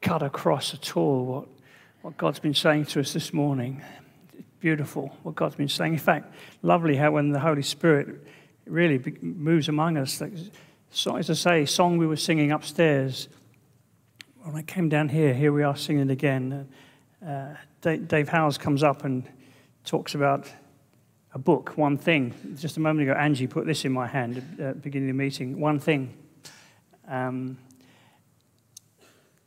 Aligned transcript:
cut 0.00 0.22
across 0.22 0.74
at 0.74 0.96
all 0.96 1.24
what, 1.24 1.48
what 2.02 2.16
God's 2.16 2.38
been 2.38 2.54
saying 2.54 2.86
to 2.86 3.00
us 3.00 3.12
this 3.12 3.32
morning. 3.32 3.82
Beautiful, 4.60 5.16
what 5.22 5.34
God's 5.34 5.56
been 5.56 5.68
saying. 5.68 5.94
In 5.94 5.98
fact, 5.98 6.34
lovely 6.62 6.96
how 6.96 7.12
when 7.12 7.30
the 7.30 7.40
Holy 7.40 7.62
Spirit 7.62 8.26
really 8.66 9.02
moves 9.20 9.68
among 9.68 9.96
us. 9.96 10.22
So, 10.90 11.16
as 11.16 11.30
I 11.30 11.34
say, 11.34 11.66
song 11.66 11.98
we 11.98 12.06
were 12.06 12.16
singing 12.16 12.52
upstairs. 12.52 13.28
When 14.42 14.56
I 14.56 14.62
came 14.62 14.88
down 14.88 15.08
here, 15.08 15.34
here 15.34 15.52
we 15.52 15.62
are 15.62 15.76
singing 15.76 16.10
again. 16.10 16.68
Uh, 17.26 17.54
Dave 17.82 18.28
Howes 18.28 18.58
comes 18.58 18.82
up 18.82 19.04
and 19.04 19.28
talks 19.84 20.14
about 20.14 20.50
a 21.32 21.38
book, 21.38 21.76
one 21.76 21.96
thing. 21.96 22.34
Just 22.58 22.76
a 22.76 22.80
moment 22.80 23.08
ago, 23.08 23.18
Angie 23.18 23.46
put 23.46 23.66
this 23.66 23.84
in 23.84 23.92
my 23.92 24.06
hand 24.06 24.38
at 24.38 24.56
the 24.56 24.74
beginning 24.74 25.10
of 25.10 25.16
the 25.16 25.22
meeting. 25.22 25.60
One 25.60 25.78
thing. 25.78 26.14
Um, 27.06 27.58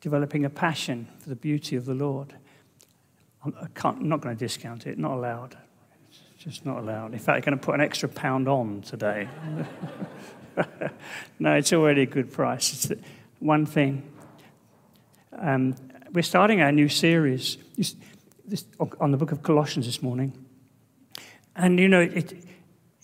developing 0.03 0.43
a 0.43 0.49
passion 0.49 1.07
for 1.19 1.29
the 1.29 1.35
beauty 1.35 1.77
of 1.77 1.85
the 1.85 1.93
Lord. 1.93 2.33
I'm, 3.45 3.55
I'm 3.85 4.09
not 4.09 4.19
going 4.19 4.35
to 4.35 4.39
discount 4.39 4.85
it, 4.85 4.97
not 4.97 5.11
allowed. 5.11 5.55
It's 6.09 6.43
just 6.43 6.65
not 6.65 6.79
allowed. 6.79 7.13
In 7.13 7.19
fact, 7.19 7.37
I'm 7.37 7.41
going 7.41 7.57
to 7.57 7.65
put 7.65 7.75
an 7.75 7.79
extra 7.79 8.09
pound 8.09 8.49
on 8.49 8.81
today. 8.81 9.29
no, 11.39 11.53
it's 11.53 11.71
already 11.71 12.01
a 12.01 12.05
good 12.05 12.33
price. 12.33 12.91
It's 12.91 13.01
one 13.39 13.65
thing. 13.65 14.03
Um, 15.39 15.73
we're 16.11 16.21
starting 16.21 16.61
our 16.61 16.73
new 16.73 16.89
series 16.89 17.57
on 18.99 19.11
the 19.11 19.17
book 19.17 19.31
of 19.31 19.41
Colossians 19.41 19.85
this 19.85 20.03
morning. 20.03 20.33
And 21.55 21.79
you 21.79 21.87
know, 21.87 22.01
it, 22.01 22.33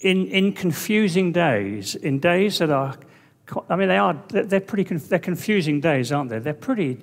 in, 0.02 0.28
in 0.28 0.52
confusing 0.52 1.32
days, 1.32 1.96
in 1.96 2.20
days 2.20 2.60
that 2.60 2.72
are, 2.72 2.98
I 3.70 3.76
mean, 3.76 3.88
they 3.88 3.98
are, 3.98 4.22
they're 4.30 4.60
pretty, 4.60 4.96
they're 4.96 5.20
confusing 5.20 5.80
days, 5.80 6.12
aren't 6.12 6.30
they? 6.30 6.40
They're 6.40 6.54
pretty, 6.54 7.00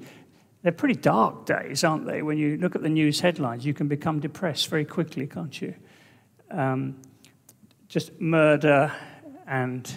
they're 0.63 0.73
pretty 0.73 0.95
dark 0.95 1.47
days, 1.47 1.85
aren't 1.85 2.07
they? 2.07 2.23
When 2.23 2.39
you 2.39 2.57
look 2.57 2.75
at 2.75 2.83
the 2.83 2.89
news 2.89 3.21
headlines, 3.21 3.65
you 3.65 3.75
can 3.75 3.89
become 3.89 4.21
depressed 4.21 4.69
very 4.69 4.85
quickly, 4.85 5.27
can't 5.27 5.61
you? 5.61 5.75
Um, 6.51 7.01
just 7.89 8.21
murder 8.21 8.93
and 9.47 9.97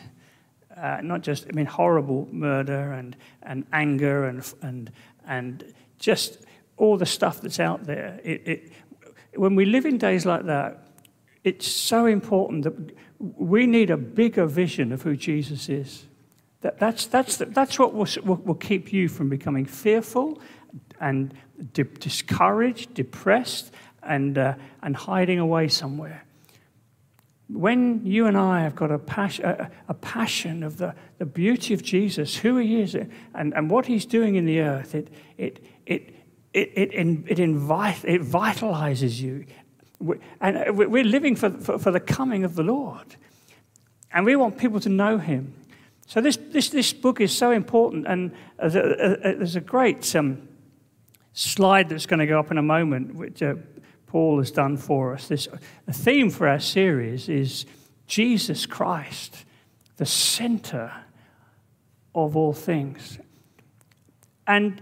uh, 0.78 1.00
not 1.02 1.22
just, 1.22 1.48
I 1.48 1.52
mean, 1.54 1.66
horrible 1.66 2.28
murder 2.32 2.94
and, 2.94 3.16
and 3.44 3.66
anger 3.74 4.26
and, 4.26 4.54
and, 4.62 4.92
and 5.28 5.74
just 5.98 6.46
all 6.78 6.98
the 6.98 7.06
stuff 7.06 7.42
that's 7.42 7.60
out 7.60 7.84
there. 7.86 8.20
It, 8.24 8.48
it, 8.48 8.72
when 9.36 9.56
we 9.56 9.66
live 9.66 9.86
in 9.86 9.98
days 9.98 10.26
like 10.26 10.46
that, 10.46 10.88
it's 11.44 11.68
so 11.68 12.06
important 12.06 12.64
that 12.64 12.96
we 13.18 13.66
need 13.66 13.90
a 13.90 13.98
bigger 13.98 14.46
vision 14.46 14.92
of 14.92 15.02
who 15.02 15.16
Jesus 15.16 15.70
is. 15.70 16.06
That, 16.62 16.80
that's, 16.80 17.06
that's, 17.06 17.38
that's 17.38 17.80
what 17.80 17.94
will, 17.94 18.08
will 18.24 18.56
keep 18.56 18.92
you 18.92 19.08
from 19.08 19.30
becoming 19.30 19.66
fearful 19.66 20.42
and 21.00 21.34
di- 21.74 21.84
discouraged, 21.84 22.94
depressed, 22.94 23.72
and, 24.04 24.38
uh, 24.38 24.56
and 24.82 24.96
hiding 24.96 25.40
away 25.40 25.68
somewhere. 25.68 26.26
When 27.48 28.06
you 28.06 28.28
and 28.28 28.38
I 28.38 28.62
have 28.62 28.76
got 28.76 28.92
a, 28.92 29.00
pas- 29.00 29.40
a, 29.40 29.72
a 29.88 29.94
passion 29.94 30.62
of 30.64 30.78
the, 30.78 30.94
the 31.18 31.26
beauty 31.26 31.74
of 31.74 31.82
Jesus, 31.82 32.36
who 32.36 32.58
he 32.58 32.82
is, 32.82 32.94
and, 32.94 33.54
and 33.54 33.70
what 33.70 33.86
he's 33.86 34.06
doing 34.06 34.36
in 34.36 34.46
the 34.46 34.60
earth, 34.60 34.94
it, 34.94 35.08
it, 35.38 35.64
it, 35.86 36.16
it, 36.54 36.72
it, 36.76 37.24
it, 37.28 37.40
invite, 37.40 38.04
it 38.04 38.22
vitalizes 38.22 39.20
you 39.20 39.46
and 40.40 40.78
we're 40.78 41.04
living 41.04 41.36
for, 41.36 41.50
for, 41.50 41.78
for, 41.78 41.92
the 41.92 42.00
coming 42.00 42.44
of 42.44 42.56
the 42.56 42.64
Lord. 42.64 43.16
And 44.14 44.26
we 44.26 44.36
want 44.36 44.58
people 44.58 44.80
to 44.80 44.90
know 44.90 45.18
him. 45.18 45.54
So 46.10 46.22
this, 46.22 46.38
this, 46.38 46.70
this 46.70 46.92
book 46.92 47.22
is 47.22 47.32
so 47.32 47.52
important. 47.52 48.08
And 48.08 48.32
there's 48.58 49.56
a 49.56 49.62
great 49.62 50.16
um, 50.16 50.48
slide 51.34 51.88
that's 51.88 52.08
going 52.08 52.20
to 52.20 52.26
go 52.26 52.40
up 52.40 52.50
in 52.50 52.58
a 52.58 52.64
moment, 52.64 53.14
which 53.14 53.44
uh, 53.44 53.54
Paul 54.08 54.40
has 54.40 54.50
done 54.50 54.76
for 54.76 55.14
us. 55.14 55.28
This, 55.28 55.48
the 55.86 55.94
theme 55.94 56.32
for 56.32 56.48
our 56.48 56.60
series 56.60 57.30
is 57.30 57.68
Jesus 58.08 58.66
Christ, 58.66 59.46
the 59.98 60.06
center 60.08 60.92
of 62.16 62.36
all 62.36 62.54
things. 62.54 63.20
And 64.48 64.82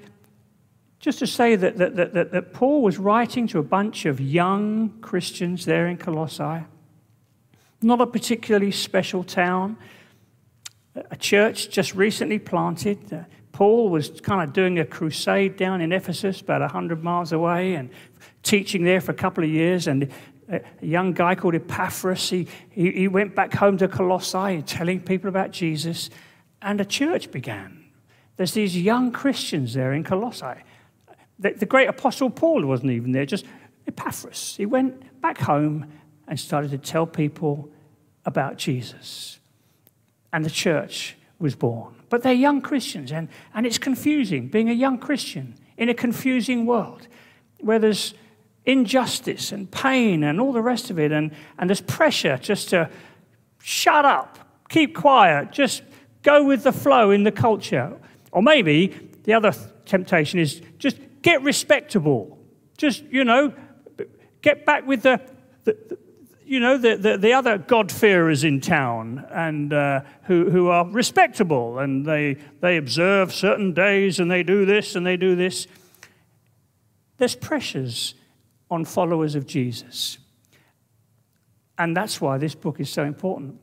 just 1.02 1.20
to 1.20 1.28
say 1.28 1.58
that, 1.58 1.76
that, 1.76 1.98
that, 1.98 2.32
that, 2.32 2.54
Paul 2.54 2.82
was 2.82 2.98
writing 2.98 3.48
to 3.48 3.60
a 3.60 3.64
bunch 3.64 4.06
of 4.06 4.22
young 4.22 4.98
Christians 5.02 5.66
there 5.66 5.88
in 5.88 5.98
Colossae, 5.98 6.64
not 7.82 8.00
a 8.00 8.08
particularly 8.08 8.72
special 8.72 9.26
town, 9.26 9.76
a 11.12 11.16
church 11.16 11.70
just 11.70 11.96
recently 11.96 12.40
planted. 12.40 13.12
Uh, 13.12 13.24
Paul 13.52 13.90
was 13.90 14.22
kind 14.22 14.48
of 14.48 14.54
doing 14.54 14.80
a 14.80 14.86
crusade 14.86 15.58
down 15.58 15.82
in 15.82 15.92
Ephesus, 15.92 16.42
about 16.42 16.62
100 16.62 17.04
miles 17.04 17.32
away, 17.32 17.76
and 17.76 17.90
teaching 18.44 18.84
there 18.84 19.02
for 19.02 19.12
a 19.12 19.16
couple 19.16 19.44
of 19.44 19.50
years. 19.50 19.88
And 19.88 20.12
a 20.50 20.62
young 20.82 21.14
guy 21.14 21.36
called 21.36 21.56
Epaphras, 21.56 22.30
he, 22.30 22.48
he, 22.70 22.92
he 22.92 23.08
went 23.08 23.36
back 23.36 23.54
home 23.54 23.78
to 23.78 23.88
Colossae 23.88 24.62
telling 24.62 25.00
people 25.02 25.30
about 25.30 25.52
Jesus, 25.52 26.10
and 26.62 26.80
a 26.80 26.86
church 26.86 27.32
began. 27.32 27.86
There's 28.38 28.54
these 28.54 28.78
young 28.78 29.12
Christians 29.12 29.74
there 29.74 29.94
in 29.94 30.04
Colossae. 30.04 30.62
The, 31.40 31.52
the 31.52 31.66
great 31.66 31.90
apostle 31.90 32.30
Paul 32.30 32.66
wasn't 32.66 32.92
even 32.92 33.12
there, 33.12 33.26
just 33.26 33.46
Epaphras. 33.88 34.56
He 34.56 34.66
went 34.66 35.22
back 35.22 35.40
home 35.40 35.92
and 36.28 36.40
started 36.40 36.72
to 36.72 36.78
tell 36.78 37.06
people 37.06 37.70
about 38.26 38.58
Jesus. 38.58 39.40
And 40.34 40.44
the 40.46 40.50
church 40.50 41.16
was 41.40 41.56
born. 41.56 41.96
But 42.10 42.24
they're 42.24 42.34
young 42.34 42.62
Christians, 42.62 43.12
and, 43.12 43.28
and 43.54 43.66
it's 43.66 43.78
confusing 43.78 44.48
being 44.48 44.70
a 44.70 44.74
young 44.74 44.98
Christian 44.98 45.56
in 45.78 45.90
a 45.90 45.94
confusing 45.94 46.66
world 46.66 47.08
where 47.60 47.80
there's 47.80 48.14
injustice 48.66 49.52
and 49.52 49.70
pain 49.72 50.24
and 50.24 50.40
all 50.40 50.52
the 50.52 50.62
rest 50.62 50.90
of 50.90 51.00
it, 51.00 51.12
and, 51.12 51.32
and 51.58 51.70
there's 51.70 51.82
pressure 51.82 52.38
just 52.38 52.70
to 52.70 52.90
shut 53.62 54.06
up, 54.06 54.40
keep 54.70 54.96
quiet, 54.96 55.52
just 55.52 55.84
go 56.24 56.44
with 56.44 56.64
the 56.64 56.72
flow 56.72 57.12
in 57.12 57.24
the 57.24 57.32
culture. 57.32 57.98
Or 58.32 58.42
maybe 58.42 58.88
the 59.24 59.34
other 59.34 59.54
temptation 59.86 60.40
is 60.40 60.62
just 60.78 60.98
get 61.22 61.42
respectable. 61.42 62.38
Just, 62.78 63.04
you 63.06 63.24
know, 63.24 63.54
get 64.42 64.66
back 64.66 64.86
with 64.86 65.02
the, 65.02 65.20
the, 65.64 65.98
you 66.48 66.62
know, 66.62 66.78
the, 66.78 66.96
the, 66.96 67.18
the, 67.18 67.34
other 67.34 67.58
God-fearers 67.58 68.46
in 68.46 68.62
town 68.62 69.26
and 69.32 69.74
uh, 69.74 70.02
who, 70.24 70.50
who 70.50 70.70
are 70.70 70.88
respectable 70.88 71.80
and 71.80 72.06
they, 72.06 72.38
they 72.62 72.78
observe 72.78 73.34
certain 73.34 73.74
days 73.74 74.22
and 74.22 74.32
they 74.32 74.44
do 74.44 74.66
this 74.66 74.96
and 74.96 75.06
they 75.06 75.18
do 75.18 75.36
this. 75.36 75.68
There's 77.18 77.36
pressures 77.36 78.16
on 78.72 78.86
followers 78.86 79.36
of 79.36 79.46
Jesus. 79.46 80.20
And 81.78 81.96
that's 81.96 82.22
why 82.22 82.38
this 82.38 82.56
book 82.56 82.80
is 82.80 82.90
so 82.90 83.04
important 83.04 83.60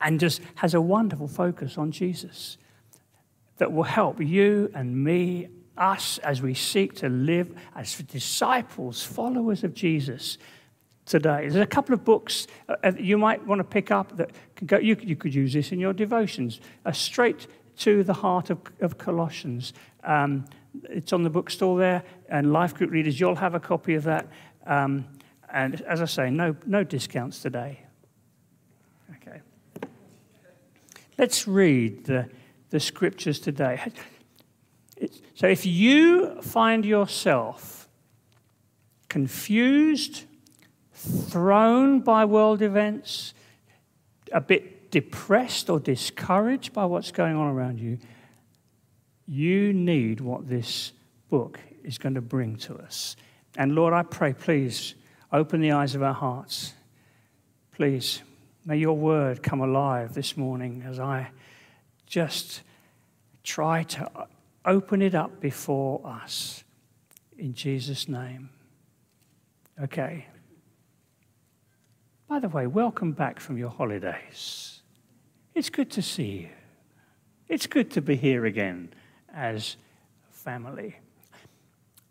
and 0.00 0.18
just 0.18 0.40
has 0.56 0.72
a 0.72 0.80
wonderful 0.80 1.28
focus 1.28 1.76
on 1.76 1.92
Jesus 1.92 2.56
that 3.58 3.70
will 3.70 3.82
help 3.82 4.18
you 4.18 4.70
and 4.74 5.04
me 5.04 5.48
us 5.76 6.16
as 6.18 6.40
we 6.40 6.54
seek 6.54 6.94
to 6.94 7.10
live 7.10 7.54
as 7.76 7.94
disciples, 7.98 9.04
followers 9.04 9.62
of 9.62 9.74
Jesus 9.74 10.38
today. 11.06 11.48
There's 11.48 11.56
a 11.56 11.66
couple 11.66 11.94
of 11.94 12.04
books 12.04 12.46
uh, 12.68 12.92
you 12.98 13.18
might 13.18 13.44
want 13.46 13.58
to 13.58 13.64
pick 13.64 13.90
up 13.90 14.16
that 14.16 14.30
go, 14.66 14.78
you, 14.78 14.96
you 15.00 15.16
could 15.16 15.34
use 15.34 15.52
this 15.52 15.72
in 15.72 15.80
your 15.80 15.92
devotions, 15.92 16.60
uh, 16.86 16.92
straight 16.92 17.46
to 17.78 18.04
the 18.04 18.14
heart 18.14 18.50
of, 18.50 18.58
of 18.80 18.98
Colossians. 18.98 19.72
Um, 20.04 20.44
it's 20.84 21.12
on 21.12 21.22
the 21.22 21.30
bookstore 21.30 21.78
there, 21.78 22.02
and 22.28 22.52
Life 22.52 22.74
Group 22.74 22.90
readers, 22.90 23.18
you'll 23.18 23.36
have 23.36 23.54
a 23.54 23.60
copy 23.60 23.94
of 23.94 24.04
that. 24.04 24.26
Um, 24.66 25.06
and 25.52 25.80
as 25.82 26.00
I 26.00 26.06
say, 26.06 26.30
no, 26.30 26.56
no 26.66 26.84
discounts 26.84 27.42
today. 27.42 27.80
Okay. 29.16 29.40
Let's 31.18 31.46
read 31.46 32.04
the, 32.04 32.28
the 32.70 32.80
scriptures 32.80 33.38
today. 33.38 33.80
So 35.34 35.48
if 35.48 35.66
you 35.66 36.40
find 36.40 36.84
yourself 36.84 37.88
confused, 39.08 40.24
thrown 41.02 42.00
by 42.00 42.24
world 42.24 42.62
events, 42.62 43.34
a 44.32 44.40
bit 44.40 44.90
depressed 44.90 45.68
or 45.68 45.80
discouraged 45.80 46.72
by 46.72 46.84
what's 46.84 47.10
going 47.10 47.34
on 47.34 47.48
around 47.48 47.80
you, 47.80 47.98
you 49.26 49.72
need 49.72 50.20
what 50.20 50.48
this 50.48 50.92
book 51.28 51.58
is 51.82 51.98
going 51.98 52.14
to 52.14 52.20
bring 52.20 52.56
to 52.56 52.76
us. 52.76 53.16
And 53.56 53.74
Lord, 53.74 53.92
I 53.92 54.02
pray, 54.02 54.32
please 54.32 54.94
open 55.32 55.60
the 55.60 55.72
eyes 55.72 55.94
of 55.94 56.02
our 56.02 56.14
hearts. 56.14 56.74
Please, 57.72 58.22
may 58.64 58.76
your 58.76 58.96
word 58.96 59.42
come 59.42 59.60
alive 59.60 60.14
this 60.14 60.36
morning 60.36 60.84
as 60.86 61.00
I 61.00 61.30
just 62.06 62.62
try 63.42 63.82
to 63.82 64.28
open 64.64 65.02
it 65.02 65.14
up 65.14 65.40
before 65.40 66.00
us 66.04 66.62
in 67.38 67.54
Jesus' 67.54 68.08
name. 68.08 68.50
Okay. 69.82 70.26
By 72.32 72.38
the 72.38 72.48
way, 72.48 72.66
welcome 72.66 73.12
back 73.12 73.38
from 73.38 73.58
your 73.58 73.68
holidays. 73.68 74.80
It's 75.54 75.68
good 75.68 75.90
to 75.90 76.00
see 76.00 76.30
you. 76.30 76.48
It's 77.46 77.66
good 77.66 77.90
to 77.90 78.00
be 78.00 78.16
here 78.16 78.46
again 78.46 78.94
as 79.34 79.76
family. 80.30 80.96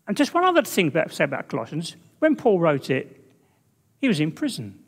And 0.06 0.16
just 0.16 0.32
one 0.32 0.44
other 0.44 0.62
thing 0.62 0.92
to 0.92 1.08
say 1.08 1.24
about 1.24 1.48
Colossians 1.48 1.96
when 2.20 2.36
Paul 2.36 2.60
wrote 2.60 2.88
it, 2.88 3.20
he 4.00 4.06
was 4.06 4.20
in 4.20 4.30
prison. 4.30 4.78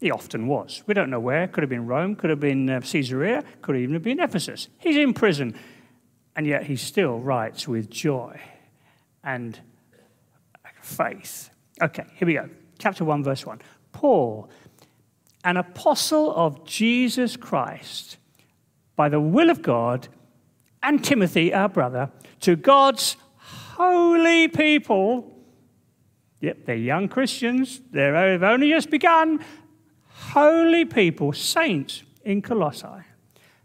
He 0.00 0.10
often 0.10 0.48
was. 0.48 0.82
We 0.88 0.94
don't 0.94 1.10
know 1.10 1.20
where. 1.20 1.46
Could 1.46 1.62
have 1.62 1.70
been 1.70 1.86
Rome, 1.86 2.16
could 2.16 2.30
have 2.30 2.40
been 2.40 2.68
uh, 2.68 2.80
Caesarea, 2.80 3.44
could 3.62 3.76
even 3.76 3.94
have 3.94 4.02
been 4.02 4.18
Ephesus. 4.18 4.66
He's 4.78 4.96
in 4.96 5.14
prison. 5.14 5.56
And 6.34 6.44
yet 6.44 6.64
he 6.64 6.74
still 6.74 7.20
writes 7.20 7.68
with 7.68 7.88
joy 7.88 8.40
and 9.22 9.60
faith. 10.82 11.50
Okay, 11.80 12.06
here 12.16 12.26
we 12.26 12.34
go. 12.34 12.50
Chapter 12.80 13.04
1, 13.04 13.22
verse 13.22 13.46
1. 13.46 13.60
Paul, 13.94 14.50
an 15.44 15.56
apostle 15.56 16.34
of 16.34 16.66
Jesus 16.66 17.36
Christ, 17.36 18.18
by 18.96 19.08
the 19.08 19.20
will 19.20 19.48
of 19.48 19.62
God, 19.62 20.08
and 20.82 21.02
Timothy, 21.02 21.54
our 21.54 21.70
brother, 21.70 22.10
to 22.40 22.56
God's 22.56 23.16
holy 23.38 24.48
people. 24.48 25.32
Yep, 26.40 26.66
they're 26.66 26.76
young 26.76 27.08
Christians, 27.08 27.80
they've 27.90 28.42
only 28.42 28.68
just 28.68 28.90
begun. 28.90 29.42
Holy 30.08 30.84
people, 30.84 31.32
saints 31.32 32.02
in 32.22 32.42
Colossae, 32.42 33.04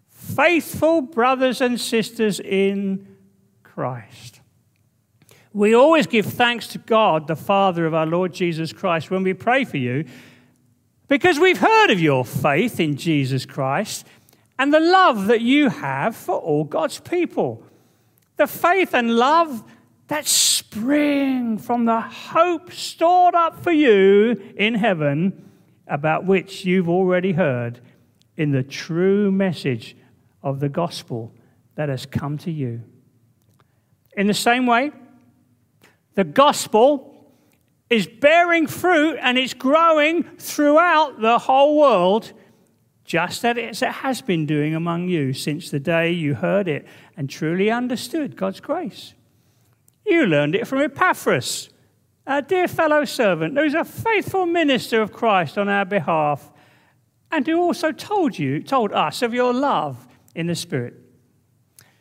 faithful 0.10 1.02
brothers 1.02 1.60
and 1.62 1.80
sisters 1.80 2.40
in 2.40 3.18
Christ. 3.64 4.39
We 5.54 5.74
always 5.74 6.06
give 6.06 6.28
thanks 6.28 6.68
to 6.68 6.78
God, 6.78 7.28
the 7.28 7.36
Father 7.36 7.86
of 7.86 7.94
our 7.94 8.06
Lord 8.06 8.34
Jesus 8.34 8.72
Christ, 8.72 9.10
when 9.10 9.24
we 9.24 9.34
pray 9.34 9.66
for 9.66 9.78
you, 9.78 10.06
because 11.08 11.40
we've 11.40 11.58
heard 11.58 11.90
of 11.90 12.00
your 12.00 12.24
faith 12.24 12.80
in 12.80 12.96
Jesus 12.96 13.46
Christ 13.46 14.06
and 14.60 14.72
the 14.72 14.80
love 14.80 15.26
that 15.28 15.42
you 15.42 15.70
have 15.70 16.16
for 16.16 16.36
all 16.36 16.64
God's 16.64 17.00
people. 17.00 17.64
The 18.38 18.46
faith 18.46 18.94
and 18.94 19.16
love 19.16 19.64
that 20.08 20.28
spring 20.28 21.58
from 21.58 21.86
the 21.86 22.02
hope 22.02 22.72
stored 22.72 23.34
up 23.34 23.64
for 23.64 23.72
you 23.72 24.54
in 24.56 24.76
heaven, 24.76 25.50
about 25.88 26.26
which 26.26 26.64
you've 26.64 26.90
already 26.90 27.32
heard 27.32 27.80
in 28.38 28.52
the 28.52 28.62
true 28.64 29.32
message 29.32 29.96
of 30.44 30.60
the 30.60 30.70
gospel 30.70 31.34
that 31.76 31.90
has 31.90 32.06
come 32.06 32.38
to 32.38 32.52
you. 32.52 32.84
In 34.16 34.28
the 34.28 34.34
same 34.34 34.68
way, 34.68 34.92
the 36.20 36.26
gospel 36.26 37.16
is 37.90 38.06
bearing 38.06 38.68
fruit 38.68 39.18
and 39.22 39.38
it's 39.38 39.54
growing 39.54 40.24
throughout 40.38 41.22
the 41.22 41.40
whole 41.40 41.80
world, 41.80 42.34
just 43.06 43.46
as 43.46 43.82
it 43.82 43.88
has 43.88 44.22
been 44.22 44.46
doing 44.46 44.76
among 44.76 45.08
you 45.08 45.32
since 45.32 45.72
the 45.72 45.80
day 45.80 46.12
you 46.12 46.34
heard 46.34 46.68
it 46.68 46.86
and 47.16 47.30
truly 47.30 47.72
understood 47.72 48.36
God's 48.36 48.60
grace. 48.60 49.14
You 50.06 50.26
learned 50.26 50.56
it 50.56 50.68
from 50.68 50.80
Epaphras, 50.80 51.70
our 52.28 52.42
dear 52.42 52.68
fellow 52.68 53.06
servant, 53.06 53.58
who's 53.58 53.74
a 53.74 53.86
faithful 53.86 54.46
minister 54.46 55.02
of 55.02 55.14
Christ 55.14 55.58
on 55.58 55.70
our 55.70 55.86
behalf, 55.86 56.52
and 57.32 57.48
who 57.48 57.62
also 57.62 57.94
told 57.94 58.38
you, 58.38 58.62
told 58.62 58.92
us 58.92 59.22
of 59.22 59.34
your 59.34 59.54
love 59.54 60.06
in 60.36 60.48
the 60.48 60.56
Spirit. 60.56 60.96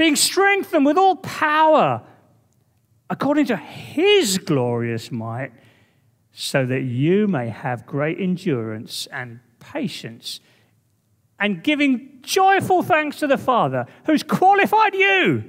being 0.00 0.16
strengthened 0.16 0.86
with 0.86 0.96
all 0.96 1.16
power 1.16 2.00
according 3.10 3.44
to 3.44 3.54
his 3.54 4.38
glorious 4.38 5.12
might, 5.12 5.52
so 6.32 6.64
that 6.64 6.84
you 6.84 7.28
may 7.28 7.50
have 7.50 7.84
great 7.84 8.18
endurance 8.18 9.06
and 9.12 9.40
patience, 9.58 10.40
and 11.38 11.62
giving 11.62 12.18
joyful 12.22 12.82
thanks 12.82 13.18
to 13.18 13.26
the 13.26 13.36
Father 13.36 13.84
who's 14.06 14.22
qualified 14.22 14.94
you 14.94 15.44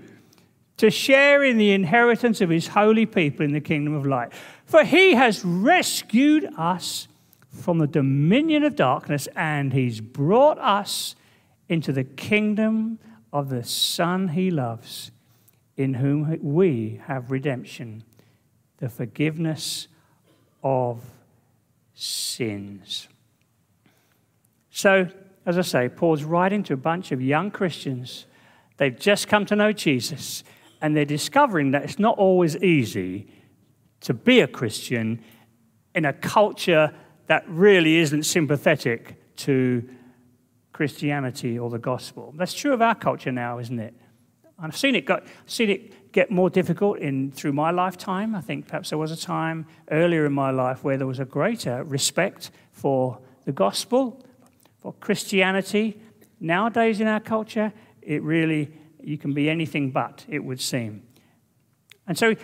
to 0.75 0.91
share 0.91 1.45
in 1.45 1.57
the 1.57 1.71
inheritance 1.71 2.41
of 2.41 2.49
his 2.49 2.67
holy 2.67 3.05
people 3.05 3.45
in 3.45 3.53
the 3.53 3.61
kingdom 3.61 3.93
of 3.93 4.05
light. 4.05 4.33
For 4.65 4.83
he 4.83 5.13
has 5.13 5.45
rescued 5.45 6.49
us 6.57 7.07
from 7.51 7.77
the 7.77 7.87
dominion 7.87 8.63
of 8.63 8.75
darkness, 8.75 9.29
and 9.33 9.71
he's 9.71 10.01
brought 10.01 10.57
us 10.59 11.15
into 11.69 11.93
the 11.93 12.03
kingdom 12.03 12.99
of 13.33 13.49
the 13.49 13.63
Son 13.63 14.29
he 14.29 14.51
loves, 14.51 15.11
in 15.77 15.95
whom 15.95 16.37
we 16.41 17.01
have 17.05 17.31
redemption, 17.31 18.03
the 18.77 18.89
forgiveness 18.89 19.87
of 20.63 21.01
sins. 21.93 23.07
So, 24.69 25.07
as 25.45 25.57
I 25.57 25.61
say, 25.61 25.89
Paul's 25.89 26.23
writing 26.23 26.63
to 26.63 26.73
a 26.73 26.77
bunch 26.77 27.11
of 27.11 27.21
young 27.21 27.51
Christians. 27.51 28.25
They've 28.77 28.97
just 28.97 29.27
come 29.27 29.45
to 29.47 29.55
know 29.55 29.71
Jesus, 29.71 30.43
and 30.81 30.95
they're 30.95 31.05
discovering 31.05 31.71
that 31.71 31.83
it's 31.83 31.99
not 31.99 32.17
always 32.17 32.57
easy 32.57 33.27
to 34.01 34.13
be 34.13 34.39
a 34.39 34.47
Christian 34.47 35.23
in 35.93 36.05
a 36.05 36.13
culture 36.13 36.93
that 37.27 37.43
really 37.47 37.97
isn't 37.97 38.23
sympathetic 38.23 39.35
to 39.37 39.87
Christianity 40.73 41.59
or 41.59 41.69
the 41.69 41.79
gospel. 41.79 42.33
That's 42.37 42.53
true 42.53 42.73
of 42.73 42.81
our 42.81 42.95
culture 42.95 43.31
now, 43.31 43.59
isn't 43.59 43.79
it? 43.79 43.93
I've 44.59 44.77
seen 44.77 44.95
it, 44.95 45.05
got, 45.05 45.23
seen 45.47 45.69
it 45.69 46.11
get 46.11 46.29
more 46.29 46.49
difficult 46.49 46.99
in, 46.99 47.31
through 47.31 47.53
my 47.53 47.71
lifetime. 47.71 48.35
I 48.35 48.41
think 48.41 48.67
perhaps 48.67 48.89
there 48.89 48.97
was 48.99 49.11
a 49.11 49.17
time 49.17 49.65
earlier 49.89 50.25
in 50.25 50.33
my 50.33 50.51
life 50.51 50.83
where 50.83 50.97
there 50.97 51.07
was 51.07 51.19
a 51.19 51.25
greater 51.25 51.83
respect 51.83 52.51
for 52.71 53.19
the 53.45 53.51
gospel, 53.51 54.23
for 54.77 54.93
Christianity. 54.93 55.99
Nowadays 56.39 57.01
in 57.01 57.07
our 57.07 57.19
culture, 57.19 57.73
it 58.01 58.21
really, 58.21 58.71
you 59.01 59.17
can 59.17 59.33
be 59.33 59.49
anything 59.49 59.89
but, 59.89 60.25
it 60.29 60.43
would 60.43 60.61
seem. 60.61 61.03
And 62.07 62.17
so 62.17 62.35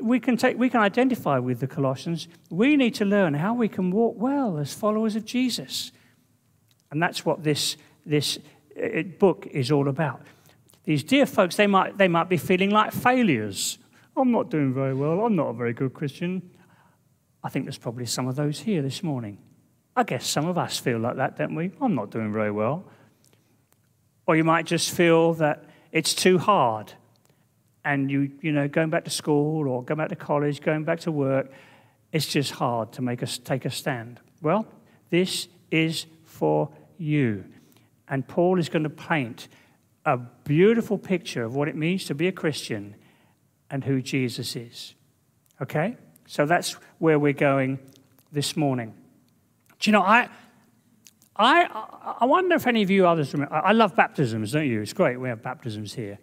we 0.00 0.20
can, 0.20 0.36
take, 0.36 0.58
we 0.58 0.68
can 0.68 0.80
identify 0.80 1.38
with 1.38 1.60
the 1.60 1.66
Colossians. 1.66 2.28
We 2.50 2.76
need 2.76 2.94
to 2.96 3.04
learn 3.04 3.34
how 3.34 3.54
we 3.54 3.68
can 3.68 3.90
walk 3.90 4.14
well 4.16 4.58
as 4.58 4.72
followers 4.74 5.16
of 5.16 5.24
Jesus. 5.24 5.90
And 6.90 7.02
that's 7.02 7.24
what 7.24 7.42
this, 7.42 7.76
this 8.04 8.38
uh, 8.76 9.02
book 9.18 9.46
is 9.50 9.70
all 9.70 9.88
about. 9.88 10.22
These 10.84 11.04
dear 11.04 11.26
folks, 11.26 11.56
they 11.56 11.66
might, 11.66 11.98
they 11.98 12.08
might 12.08 12.28
be 12.28 12.36
feeling 12.36 12.70
like 12.70 12.92
failures. 12.92 13.78
I'm 14.16 14.32
not 14.32 14.50
doing 14.50 14.74
very 14.74 14.94
well. 14.94 15.20
I'm 15.24 15.36
not 15.36 15.48
a 15.48 15.52
very 15.52 15.72
good 15.72 15.94
Christian. 15.94 16.50
I 17.44 17.48
think 17.48 17.64
there's 17.64 17.78
probably 17.78 18.06
some 18.06 18.28
of 18.28 18.36
those 18.36 18.60
here 18.60 18.82
this 18.82 19.02
morning. 19.02 19.38
I 19.96 20.02
guess 20.02 20.26
some 20.26 20.46
of 20.46 20.58
us 20.58 20.78
feel 20.78 20.98
like 20.98 21.16
that, 21.16 21.36
don't 21.36 21.54
we? 21.54 21.72
I'm 21.80 21.94
not 21.94 22.10
doing 22.10 22.32
very 22.32 22.50
well. 22.50 22.84
Or 24.26 24.36
you 24.36 24.44
might 24.44 24.66
just 24.66 24.90
feel 24.90 25.34
that 25.34 25.64
it's 25.92 26.14
too 26.14 26.38
hard. 26.38 26.92
And 27.84 28.10
you, 28.10 28.30
you 28.40 28.52
know, 28.52 28.68
going 28.68 28.90
back 28.90 29.04
to 29.04 29.10
school 29.10 29.68
or 29.68 29.82
going 29.82 29.98
back 29.98 30.10
to 30.10 30.16
college, 30.16 30.60
going 30.60 30.84
back 30.84 31.00
to 31.00 31.12
work, 31.12 31.50
it's 32.12 32.26
just 32.26 32.52
hard 32.52 32.92
to 32.92 33.02
make 33.02 33.22
us 33.22 33.38
take 33.38 33.64
a 33.64 33.70
stand. 33.70 34.20
Well, 34.42 34.66
this 35.10 35.48
is 35.70 36.06
for 36.24 36.70
you. 37.00 37.44
And 38.08 38.26
Paul 38.26 38.58
is 38.58 38.68
going 38.68 38.82
to 38.82 38.90
paint 38.90 39.48
a 40.04 40.16
beautiful 40.16 40.98
picture 40.98 41.44
of 41.44 41.54
what 41.54 41.68
it 41.68 41.76
means 41.76 42.04
to 42.06 42.14
be 42.14 42.26
a 42.26 42.32
Christian 42.32 42.96
and 43.70 43.84
who 43.84 44.02
Jesus 44.02 44.56
is. 44.56 44.94
Okay? 45.60 45.96
So 46.26 46.46
that's 46.46 46.72
where 46.98 47.18
we're 47.18 47.32
going 47.32 47.78
this 48.32 48.56
morning. 48.56 48.94
Do 49.78 49.90
you 49.90 49.92
know, 49.92 50.02
I, 50.02 50.28
I, 51.36 52.16
I 52.20 52.24
wonder 52.24 52.54
if 52.54 52.66
any 52.66 52.82
of 52.82 52.90
you 52.90 53.06
others 53.06 53.32
remember. 53.32 53.54
I 53.54 53.72
love 53.72 53.96
baptisms, 53.96 54.52
don't 54.52 54.66
you? 54.66 54.82
It's 54.82 54.92
great. 54.92 55.18
We 55.18 55.28
have 55.28 55.42
baptisms 55.42 55.94
here. 55.94 56.18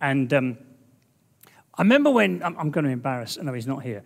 And 0.00 0.32
um, 0.32 0.58
I 1.74 1.82
remember 1.82 2.10
when, 2.10 2.42
I'm, 2.42 2.56
I'm 2.58 2.70
going 2.70 2.84
to 2.84 2.90
embarrass, 2.90 3.38
no, 3.38 3.52
he's 3.52 3.66
not 3.66 3.82
here. 3.82 4.02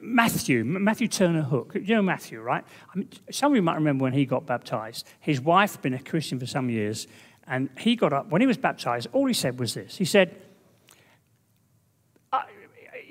Matthew, 0.00 0.64
Matthew 0.64 1.08
Turner 1.08 1.42
Hook. 1.42 1.74
You 1.74 1.94
know 1.96 2.02
Matthew, 2.02 2.40
right? 2.40 2.64
I 2.92 2.98
mean, 2.98 3.08
some 3.30 3.52
of 3.52 3.56
you 3.56 3.62
might 3.62 3.76
remember 3.76 4.02
when 4.02 4.12
he 4.12 4.26
got 4.26 4.46
baptized. 4.46 5.06
His 5.20 5.40
wife 5.40 5.72
had 5.72 5.82
been 5.82 5.94
a 5.94 6.02
Christian 6.02 6.38
for 6.38 6.46
some 6.46 6.68
years, 6.70 7.06
and 7.46 7.70
he 7.78 7.96
got 7.96 8.12
up, 8.12 8.30
when 8.30 8.40
he 8.40 8.46
was 8.46 8.58
baptized, 8.58 9.08
all 9.12 9.26
he 9.26 9.34
said 9.34 9.58
was 9.58 9.74
this. 9.74 9.96
He 9.96 10.04
said, 10.04 10.36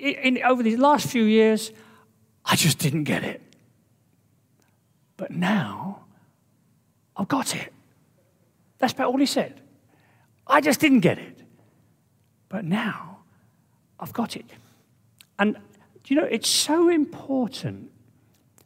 in, 0.00 0.42
over 0.42 0.62
these 0.62 0.78
last 0.78 1.08
few 1.08 1.24
years, 1.24 1.72
I 2.44 2.56
just 2.56 2.78
didn't 2.78 3.04
get 3.04 3.22
it. 3.22 3.42
But 5.16 5.30
now, 5.30 6.04
I've 7.16 7.28
got 7.28 7.54
it. 7.54 7.72
That's 8.78 8.94
about 8.94 9.08
all 9.08 9.18
he 9.18 9.26
said. 9.26 9.60
I 10.46 10.60
just 10.60 10.80
didn't 10.80 11.00
get 11.00 11.18
it. 11.18 11.42
But 12.48 12.64
now 12.64 13.18
I've 13.98 14.12
got 14.12 14.36
it. 14.36 14.46
And 15.38 15.56
you 16.10 16.16
know, 16.16 16.24
it's 16.24 16.48
so 16.48 16.88
important 16.88 17.92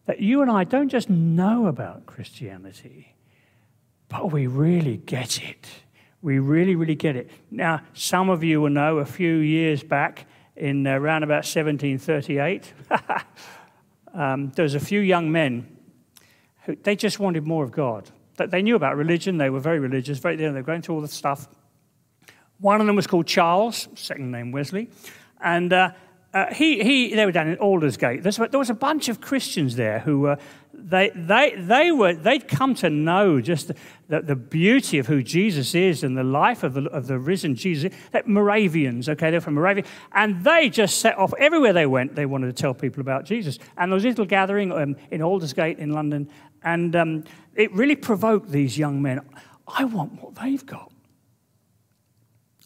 that 0.06 0.18
you 0.18 0.40
and 0.40 0.50
I 0.50 0.64
don't 0.64 0.88
just 0.88 1.10
know 1.10 1.66
about 1.66 2.06
Christianity, 2.06 3.14
but 4.08 4.32
we 4.32 4.46
really 4.46 4.96
get 4.96 5.42
it. 5.42 5.68
We 6.22 6.38
really, 6.38 6.74
really 6.74 6.94
get 6.94 7.16
it. 7.16 7.30
Now, 7.50 7.82
some 7.92 8.30
of 8.30 8.42
you 8.42 8.62
will 8.62 8.70
know 8.70 8.96
a 8.96 9.04
few 9.04 9.36
years 9.36 9.82
back, 9.82 10.26
in 10.56 10.86
uh, 10.86 10.98
around 10.98 11.22
about 11.22 11.44
1738, 11.44 12.72
um, 14.14 14.50
there 14.52 14.62
was 14.62 14.74
a 14.74 14.80
few 14.80 15.00
young 15.00 15.30
men 15.30 15.76
who 16.62 16.76
they 16.76 16.96
just 16.96 17.18
wanted 17.18 17.46
more 17.46 17.62
of 17.62 17.72
God. 17.72 18.10
They 18.36 18.62
knew 18.62 18.74
about 18.74 18.96
religion. 18.96 19.36
They 19.36 19.50
were 19.50 19.60
very 19.60 19.80
religious. 19.80 20.18
Very, 20.18 20.36
they 20.36 20.48
were 20.48 20.62
going 20.62 20.80
through 20.80 20.94
all 20.94 21.00
the 21.02 21.08
stuff. 21.08 21.46
One 22.58 22.80
of 22.80 22.86
them 22.86 22.96
was 22.96 23.06
called 23.06 23.26
Charles, 23.26 23.88
second 23.96 24.30
name 24.30 24.50
Wesley, 24.50 24.88
and 25.42 25.72
uh, 25.72 25.90
uh, 26.34 26.52
he, 26.52 26.82
he, 26.82 27.14
they 27.14 27.24
were 27.24 27.32
down 27.32 27.46
in 27.46 27.56
Aldersgate. 27.58 28.24
There 28.24 28.58
was 28.58 28.70
a 28.70 28.74
bunch 28.74 29.08
of 29.08 29.20
Christians 29.20 29.76
there 29.76 30.00
who 30.00 30.18
were, 30.18 30.36
they, 30.72 31.12
they, 31.14 31.54
they 31.56 31.92
were, 31.92 32.12
they'd 32.12 32.48
come 32.48 32.74
to 32.76 32.90
know 32.90 33.40
just 33.40 33.70
the, 34.08 34.20
the, 34.20 34.34
beauty 34.34 34.98
of 34.98 35.06
who 35.06 35.22
Jesus 35.22 35.76
is 35.76 36.02
and 36.02 36.18
the 36.18 36.24
life 36.24 36.64
of 36.64 36.74
the, 36.74 36.86
of 36.86 37.06
the 37.06 37.20
risen 37.20 37.54
Jesus. 37.54 37.92
That 38.10 38.26
Moravians, 38.26 39.08
okay, 39.08 39.30
they're 39.30 39.40
from 39.40 39.54
Moravia. 39.54 39.84
And 40.10 40.42
they 40.42 40.68
just 40.70 40.98
set 40.98 41.16
off 41.16 41.32
everywhere 41.38 41.72
they 41.72 41.86
went, 41.86 42.16
they 42.16 42.26
wanted 42.26 42.48
to 42.48 42.60
tell 42.60 42.74
people 42.74 43.00
about 43.00 43.24
Jesus. 43.24 43.60
And 43.76 43.92
there 43.92 43.94
was 43.94 44.04
a 44.04 44.08
little 44.08 44.26
gathering 44.26 44.72
um, 44.72 44.96
in 45.12 45.22
Aldersgate 45.22 45.78
in 45.78 45.92
London, 45.92 46.28
and 46.64 46.96
um, 46.96 47.24
it 47.54 47.72
really 47.72 47.96
provoked 47.96 48.50
these 48.50 48.76
young 48.76 49.00
men. 49.00 49.20
I 49.68 49.84
want 49.84 50.20
what 50.20 50.34
they've 50.34 50.66
got. 50.66 50.90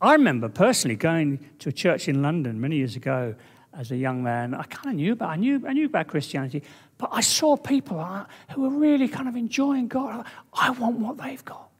I 0.01 0.13
remember 0.13 0.49
personally 0.49 0.97
going 0.97 1.45
to 1.59 1.69
a 1.69 1.73
church 1.73 2.09
in 2.09 2.23
London 2.23 2.61
many 2.61 2.77
years 2.77 2.97
ago 2.97 3.35
as 3.79 3.93
a 3.93 3.97
young 3.97 4.23
man. 4.23 4.55
I 4.55 4.65
kind 4.65 4.89
of 4.89 4.95
knew 4.97 5.13
about 5.13 5.31
I 5.31 5.37
knew 5.37 5.65
I 5.67 5.73
knew 5.73 5.87
about 5.87 6.09
Christianity, 6.09 6.63
but 6.99 7.09
I 7.13 7.21
saw 7.21 7.57
people 7.57 8.05
who 8.51 8.63
were 8.63 8.71
really 8.71 9.09
kind 9.09 9.29
of 9.29 9.37
enjoying 9.37 9.89
God. 9.89 10.27
I 10.53 10.71
want 10.71 10.99
what 10.99 11.17
they've 11.17 11.45
got. 11.45 11.71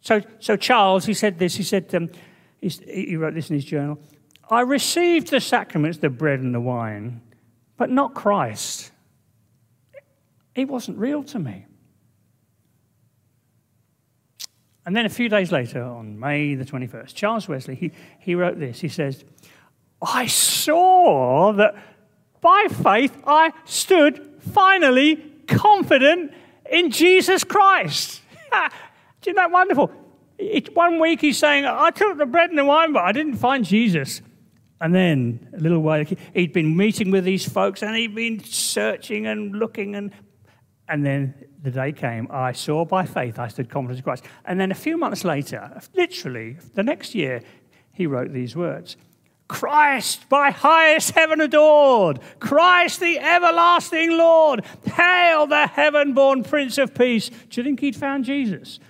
So, 0.00 0.22
so 0.38 0.56
Charles, 0.56 1.04
he 1.04 1.14
said 1.14 1.38
this. 1.38 1.54
He 1.54 1.62
said 1.62 1.94
um, 1.94 2.10
he 2.60 3.16
wrote 3.16 3.34
this 3.34 3.50
in 3.50 3.56
his 3.56 3.64
journal. 3.64 3.98
I 4.48 4.60
received 4.60 5.28
the 5.28 5.40
sacraments, 5.40 5.98
the 5.98 6.08
bread 6.08 6.40
and 6.40 6.54
the 6.54 6.60
wine, 6.60 7.20
but 7.76 7.90
not 7.90 8.14
Christ. 8.14 8.92
It 10.54 10.68
wasn't 10.68 10.98
real 10.98 11.24
to 11.24 11.38
me. 11.38 11.66
And 14.86 14.94
then 14.94 15.04
a 15.04 15.10
few 15.10 15.28
days 15.28 15.50
later, 15.50 15.82
on 15.82 16.18
May 16.18 16.54
the 16.54 16.64
21st, 16.64 17.12
Charles 17.12 17.48
Wesley, 17.48 17.74
he, 17.74 17.90
he 18.20 18.36
wrote 18.36 18.60
this. 18.60 18.80
He 18.80 18.88
says, 18.88 19.24
I 20.06 20.26
saw 20.26 21.52
that 21.54 21.74
by 22.40 22.68
faith 22.70 23.16
I 23.26 23.52
stood 23.64 24.40
finally 24.52 25.16
confident 25.48 26.32
in 26.70 26.90
Jesus 26.90 27.42
Christ. 27.42 28.22
Isn't 29.22 29.34
that 29.34 29.50
wonderful? 29.50 29.90
It, 30.38 30.76
one 30.76 31.00
week 31.00 31.20
he's 31.22 31.38
saying, 31.38 31.64
I 31.64 31.90
took 31.90 32.18
the 32.18 32.26
bread 32.26 32.50
and 32.50 32.58
the 32.58 32.64
wine, 32.64 32.92
but 32.92 33.02
I 33.02 33.10
didn't 33.10 33.36
find 33.36 33.64
Jesus. 33.64 34.22
And 34.80 34.94
then 34.94 35.48
a 35.56 35.58
little 35.58 35.80
while, 35.80 36.04
he'd 36.34 36.52
been 36.52 36.76
meeting 36.76 37.10
with 37.10 37.24
these 37.24 37.48
folks 37.48 37.82
and 37.82 37.96
he'd 37.96 38.14
been 38.14 38.44
searching 38.44 39.26
and 39.26 39.56
looking. 39.56 39.96
And, 39.96 40.12
and 40.88 41.04
then 41.04 41.34
the 41.62 41.70
day 41.72 41.90
came, 41.90 42.28
I 42.30 42.52
saw 42.52 42.84
by 42.84 43.06
faith 43.06 43.40
I 43.40 43.48
stood 43.48 43.70
confident 43.70 43.98
in 43.98 44.04
Christ. 44.04 44.24
And 44.44 44.60
then 44.60 44.70
a 44.70 44.74
few 44.74 44.98
months 44.98 45.24
later, 45.24 45.80
literally 45.94 46.58
the 46.74 46.84
next 46.84 47.14
year, 47.14 47.42
he 47.92 48.06
wrote 48.06 48.32
these 48.32 48.54
words 48.54 48.96
Christ 49.48 50.28
by 50.28 50.50
highest 50.50 51.12
heaven 51.12 51.40
adored, 51.40 52.20
Christ 52.40 52.98
the 53.00 53.18
everlasting 53.18 54.10
Lord, 54.10 54.64
hail 54.84 55.46
the 55.46 55.68
heaven 55.68 56.14
born 56.14 56.42
Prince 56.42 56.78
of 56.78 56.94
Peace. 56.94 57.28
Do 57.28 57.60
you 57.60 57.64
think 57.64 57.80
he'd 57.80 57.94
found 57.94 58.24
Jesus? 58.24 58.80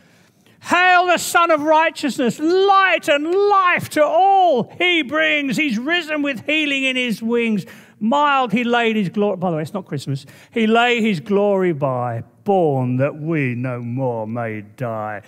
Hail 0.63 1.07
the 1.07 1.19
Sun 1.19 1.51
of 1.51 1.63
Righteousness, 1.63 2.41
light 2.41 3.09
and 3.09 3.31
life 3.31 3.91
to 3.91 4.05
all 4.05 4.73
he 4.79 5.03
brings. 5.03 5.57
He's 5.57 5.79
risen 5.79 6.23
with 6.23 6.45
healing 6.47 6.85
in 6.85 6.97
his 6.97 7.23
wings. 7.23 7.67
Mild 8.01 8.53
he 8.53 8.65
laid 8.65 8.97
his 8.97 9.09
glory. 9.11 9.37
By 9.37 9.51
the 9.51 9.57
way, 9.57 9.63
it's 9.63 9.75
not 9.75 9.87
Christmas. 9.87 10.27
He 10.51 10.67
lay 10.67 11.01
his 11.01 11.21
glory 11.21 11.73
by, 11.73 12.25
born 12.45 12.97
that 12.97 13.15
we 13.15 13.55
no 13.55 13.81
more 13.81 14.27
may 14.27 14.63
die. 14.63 15.23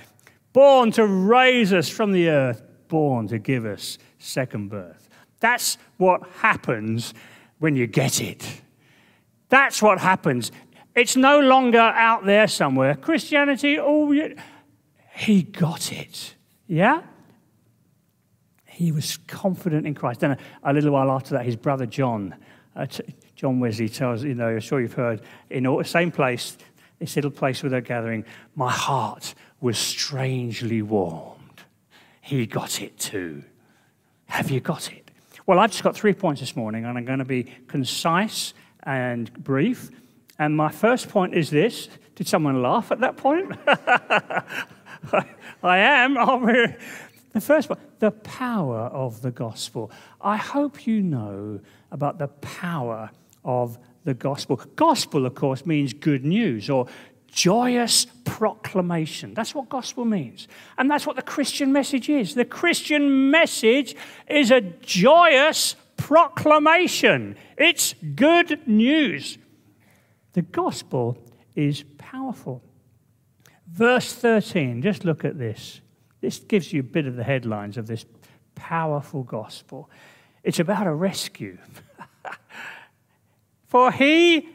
Born 0.52 0.90
to 0.92 1.06
raise 1.06 1.72
us 1.72 1.88
from 1.88 2.12
the 2.12 2.30
earth, 2.30 2.62
born 2.88 3.28
to 3.28 3.38
give 3.38 3.64
us 3.64 3.98
second 4.18 4.70
birth. 4.70 4.97
That's 5.40 5.78
what 5.96 6.22
happens 6.38 7.14
when 7.58 7.76
you 7.76 7.86
get 7.86 8.20
it. 8.20 8.62
That's 9.48 9.80
what 9.82 9.98
happens. 9.98 10.52
It's 10.94 11.16
no 11.16 11.40
longer 11.40 11.78
out 11.78 12.26
there 12.26 12.48
somewhere. 12.48 12.94
Christianity, 12.96 13.78
oh, 13.78 14.12
he 15.14 15.42
got 15.42 15.92
it. 15.92 16.34
Yeah? 16.66 17.02
He 18.66 18.92
was 18.92 19.16
confident 19.26 19.86
in 19.86 19.94
Christ. 19.94 20.20
Then 20.20 20.36
a, 20.62 20.72
little 20.72 20.92
while 20.92 21.10
after 21.10 21.30
that, 21.34 21.44
his 21.44 21.56
brother 21.56 21.86
John, 21.86 22.34
uh, 22.76 22.86
John 23.34 23.58
Wesley 23.60 23.88
tells, 23.88 24.24
you 24.24 24.34
know, 24.34 24.48
I'm 24.48 24.60
sure 24.60 24.80
you've 24.80 24.92
heard, 24.92 25.22
in 25.50 25.64
the 25.64 25.82
same 25.84 26.10
place, 26.10 26.56
this 26.98 27.16
little 27.16 27.30
place 27.30 27.62
where 27.62 27.70
they're 27.70 27.80
gathering, 27.80 28.24
my 28.54 28.70
heart 28.70 29.34
was 29.60 29.78
strangely 29.78 30.82
warmed. 30.82 31.62
He 32.20 32.46
got 32.46 32.82
it 32.82 32.98
too. 32.98 33.44
Have 34.26 34.50
you 34.50 34.60
got 34.60 34.92
it? 34.92 35.07
Well, 35.48 35.58
I've 35.60 35.70
just 35.70 35.82
got 35.82 35.96
three 35.96 36.12
points 36.12 36.42
this 36.42 36.54
morning, 36.54 36.84
and 36.84 36.98
I'm 36.98 37.06
going 37.06 37.20
to 37.20 37.24
be 37.24 37.44
concise 37.68 38.52
and 38.82 39.32
brief. 39.32 39.88
And 40.38 40.54
my 40.54 40.70
first 40.70 41.08
point 41.08 41.32
is 41.32 41.48
this 41.48 41.88
Did 42.16 42.28
someone 42.28 42.60
laugh 42.60 42.92
at 42.92 43.00
that 43.00 43.16
point? 43.16 43.56
I 45.62 45.78
am. 45.78 46.18
The 47.32 47.42
first 47.42 47.68
one, 47.68 47.78
the 47.98 48.10
power 48.10 48.86
of 48.86 49.20
the 49.20 49.30
gospel. 49.30 49.92
I 50.20 50.38
hope 50.38 50.86
you 50.86 51.02
know 51.02 51.60
about 51.92 52.18
the 52.18 52.28
power 52.28 53.10
of 53.44 53.78
the 54.04 54.14
gospel. 54.14 54.56
Gospel, 54.76 55.26
of 55.26 55.34
course, 55.34 55.66
means 55.66 55.92
good 55.92 56.24
news 56.24 56.70
or 56.70 56.86
joyous 57.30 58.06
proclamation. 58.24 59.34
That's 59.34 59.54
what 59.54 59.68
gospel 59.68 60.04
means. 60.04 60.48
And 60.76 60.90
that's 60.90 61.06
what 61.06 61.16
the 61.16 61.22
Christian 61.22 61.72
message 61.72 62.08
is. 62.08 62.34
The 62.34 62.44
Christian 62.44 63.30
message 63.30 63.94
is 64.28 64.50
a 64.50 64.60
joyous 64.60 65.76
proclamation, 65.96 67.36
it's 67.56 67.94
good 68.14 68.66
news. 68.66 69.38
The 70.32 70.42
gospel 70.42 71.18
is 71.56 71.84
powerful. 71.98 72.62
Verse 73.66 74.12
13, 74.12 74.80
just 74.80 75.04
look 75.04 75.24
at 75.24 75.38
this. 75.38 75.80
This 76.20 76.38
gives 76.38 76.72
you 76.72 76.80
a 76.80 76.84
bit 76.84 77.06
of 77.06 77.16
the 77.16 77.24
headlines 77.24 77.76
of 77.76 77.86
this 77.86 78.04
powerful 78.54 79.24
gospel. 79.24 79.90
It's 80.44 80.60
about 80.60 80.86
a 80.86 80.94
rescue. 80.94 81.58
For 83.66 83.92
he 83.92 84.48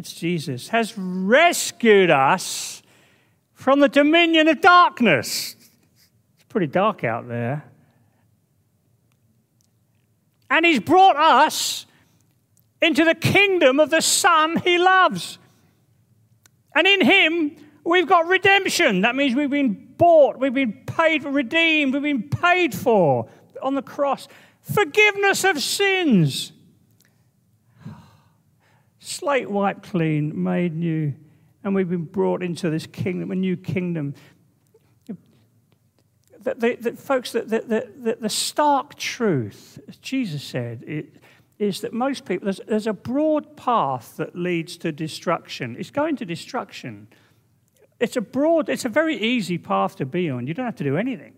that's 0.00 0.14
Jesus, 0.14 0.68
has 0.68 0.96
rescued 0.96 2.10
us 2.10 2.82
from 3.52 3.80
the 3.80 3.88
dominion 3.88 4.48
of 4.48 4.62
darkness. 4.62 5.54
It's 5.60 6.44
pretty 6.48 6.68
dark 6.68 7.04
out 7.04 7.28
there. 7.28 7.66
And 10.48 10.64
he's 10.64 10.80
brought 10.80 11.16
us 11.16 11.84
into 12.80 13.04
the 13.04 13.14
kingdom 13.14 13.78
of 13.78 13.90
the 13.90 14.00
Son 14.00 14.56
he 14.64 14.78
loves. 14.78 15.36
And 16.74 16.86
in 16.86 17.04
him, 17.04 17.56
we've 17.84 18.08
got 18.08 18.26
redemption. 18.26 19.02
That 19.02 19.14
means 19.14 19.34
we've 19.34 19.50
been 19.50 19.92
bought, 19.98 20.38
we've 20.38 20.54
been 20.54 20.82
paid 20.86 21.24
for, 21.24 21.30
redeemed, 21.30 21.92
we've 21.92 22.02
been 22.02 22.30
paid 22.30 22.74
for 22.74 23.28
on 23.60 23.74
the 23.74 23.82
cross. 23.82 24.28
Forgiveness 24.62 25.44
of 25.44 25.60
sins 25.60 26.52
slate 29.10 29.50
wiped 29.50 29.82
clean, 29.82 30.42
made 30.42 30.74
new, 30.74 31.12
and 31.64 31.74
we've 31.74 31.88
been 31.88 32.04
brought 32.04 32.42
into 32.42 32.70
this 32.70 32.86
kingdom, 32.86 33.30
a 33.30 33.34
new 33.34 33.56
kingdom. 33.56 34.14
The, 36.42 36.96
folks, 36.96 37.32
the, 37.32 37.42
the, 37.42 38.16
the, 38.18 38.28
stark 38.30 38.94
truth, 38.94 39.78
as 39.88 39.96
Jesus 39.98 40.42
said, 40.42 40.82
it, 40.86 41.16
is 41.58 41.82
that 41.82 41.92
most 41.92 42.24
people, 42.24 42.46
there's, 42.46 42.60
there's 42.66 42.86
a 42.86 42.94
broad 42.94 43.56
path 43.58 44.16
that 44.16 44.34
leads 44.34 44.78
to 44.78 44.90
destruction. 44.90 45.76
It's 45.78 45.90
going 45.90 46.16
to 46.16 46.24
destruction. 46.24 47.08
It's 47.98 48.16
a 48.16 48.22
broad, 48.22 48.70
it's 48.70 48.86
a 48.86 48.88
very 48.88 49.18
easy 49.18 49.58
path 49.58 49.96
to 49.96 50.06
be 50.06 50.30
on. 50.30 50.46
You 50.46 50.54
don't 50.54 50.64
have 50.64 50.76
to 50.76 50.84
do 50.84 50.96
anything. 50.96 51.34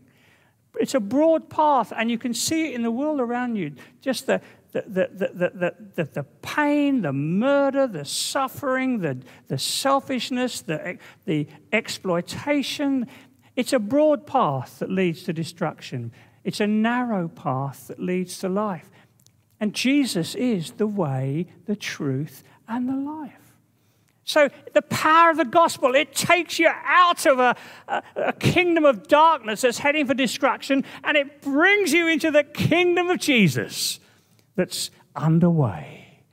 It's 0.79 0.95
a 0.95 1.01
broad 1.01 1.51
path, 1.51 1.93
and 1.97 2.09
you 2.09 2.19
can 2.19 2.33
see 2.33 2.69
it 2.69 2.75
in 2.75 2.83
the 2.83 2.91
world 2.91 3.21
around 3.21 3.57
you. 3.57 3.73
Just 4.01 4.29
the, 4.29 4.41
the, 4.73 5.11
the, 5.13 5.75
the, 5.95 6.05
the, 6.05 6.23
pain, 6.41 7.03
the 7.03 7.13
murder, 7.13 7.87
the 7.87 8.05
suffering, 8.05 9.01
the, 9.01 9.19
the 9.49 9.59
selfishness, 9.59 10.63
the, 10.63 10.99
the 11.27 11.47
exploitation. 11.73 13.07
It's 13.55 13.73
a 13.73 13.79
broad 13.79 14.27
path 14.27 14.79
that 14.79 14.91
leads 14.91 15.25
to 15.25 15.33
destruction. 15.33 16.13
It's 16.43 16.61
a 16.61 16.67
narrow 16.67 17.29
path 17.29 17.89
that 17.89 18.01
leads 18.01 18.39
to 18.39 18.49
life. 18.49 18.91
And 19.61 19.75
Jesus 19.75 20.35
is 20.35 20.73
the 20.73 20.87
way, 20.87 21.47
the 21.67 21.77
truth, 21.77 22.43
and 22.67 22.89
the 22.89 22.97
life. 22.97 23.33
So, 24.25 24.49
the 24.73 24.83
power 24.83 25.31
of 25.31 25.37
the 25.37 25.45
gospel, 25.45 25.95
it 25.95 26.15
takes 26.15 26.59
you 26.59 26.71
out 26.85 27.27
of 27.27 27.39
a, 27.41 27.57
a, 27.89 28.03
a, 28.17 28.33
kingdom 28.33 28.85
of 28.85 29.09
darkness 29.09 29.63
that's 29.63 29.79
heading 29.79 30.07
for 30.07 30.15
destruction 30.15 30.85
and 31.03 31.17
it 31.17 31.43
brings 31.43 31.93
you 31.93 32.07
into 32.07 32.31
the 32.31 32.45
kingdom 32.45 33.11
of 33.11 33.19
Jesus 33.19 33.99
that's 34.55 34.91
underway. 35.17 36.25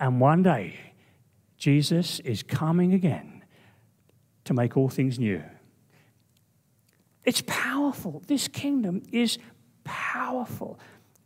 And 0.00 0.20
one 0.20 0.42
day, 0.42 0.78
Jesus 1.56 2.20
is 2.20 2.42
coming 2.42 2.92
again 2.92 3.42
to 4.44 4.54
make 4.54 4.76
all 4.76 4.88
things 4.88 5.18
new. 5.18 5.42
It's 7.24 7.42
powerful. 7.46 8.22
This 8.26 8.48
kingdom 8.48 9.02
is 9.10 9.38
powerful. 9.82 10.78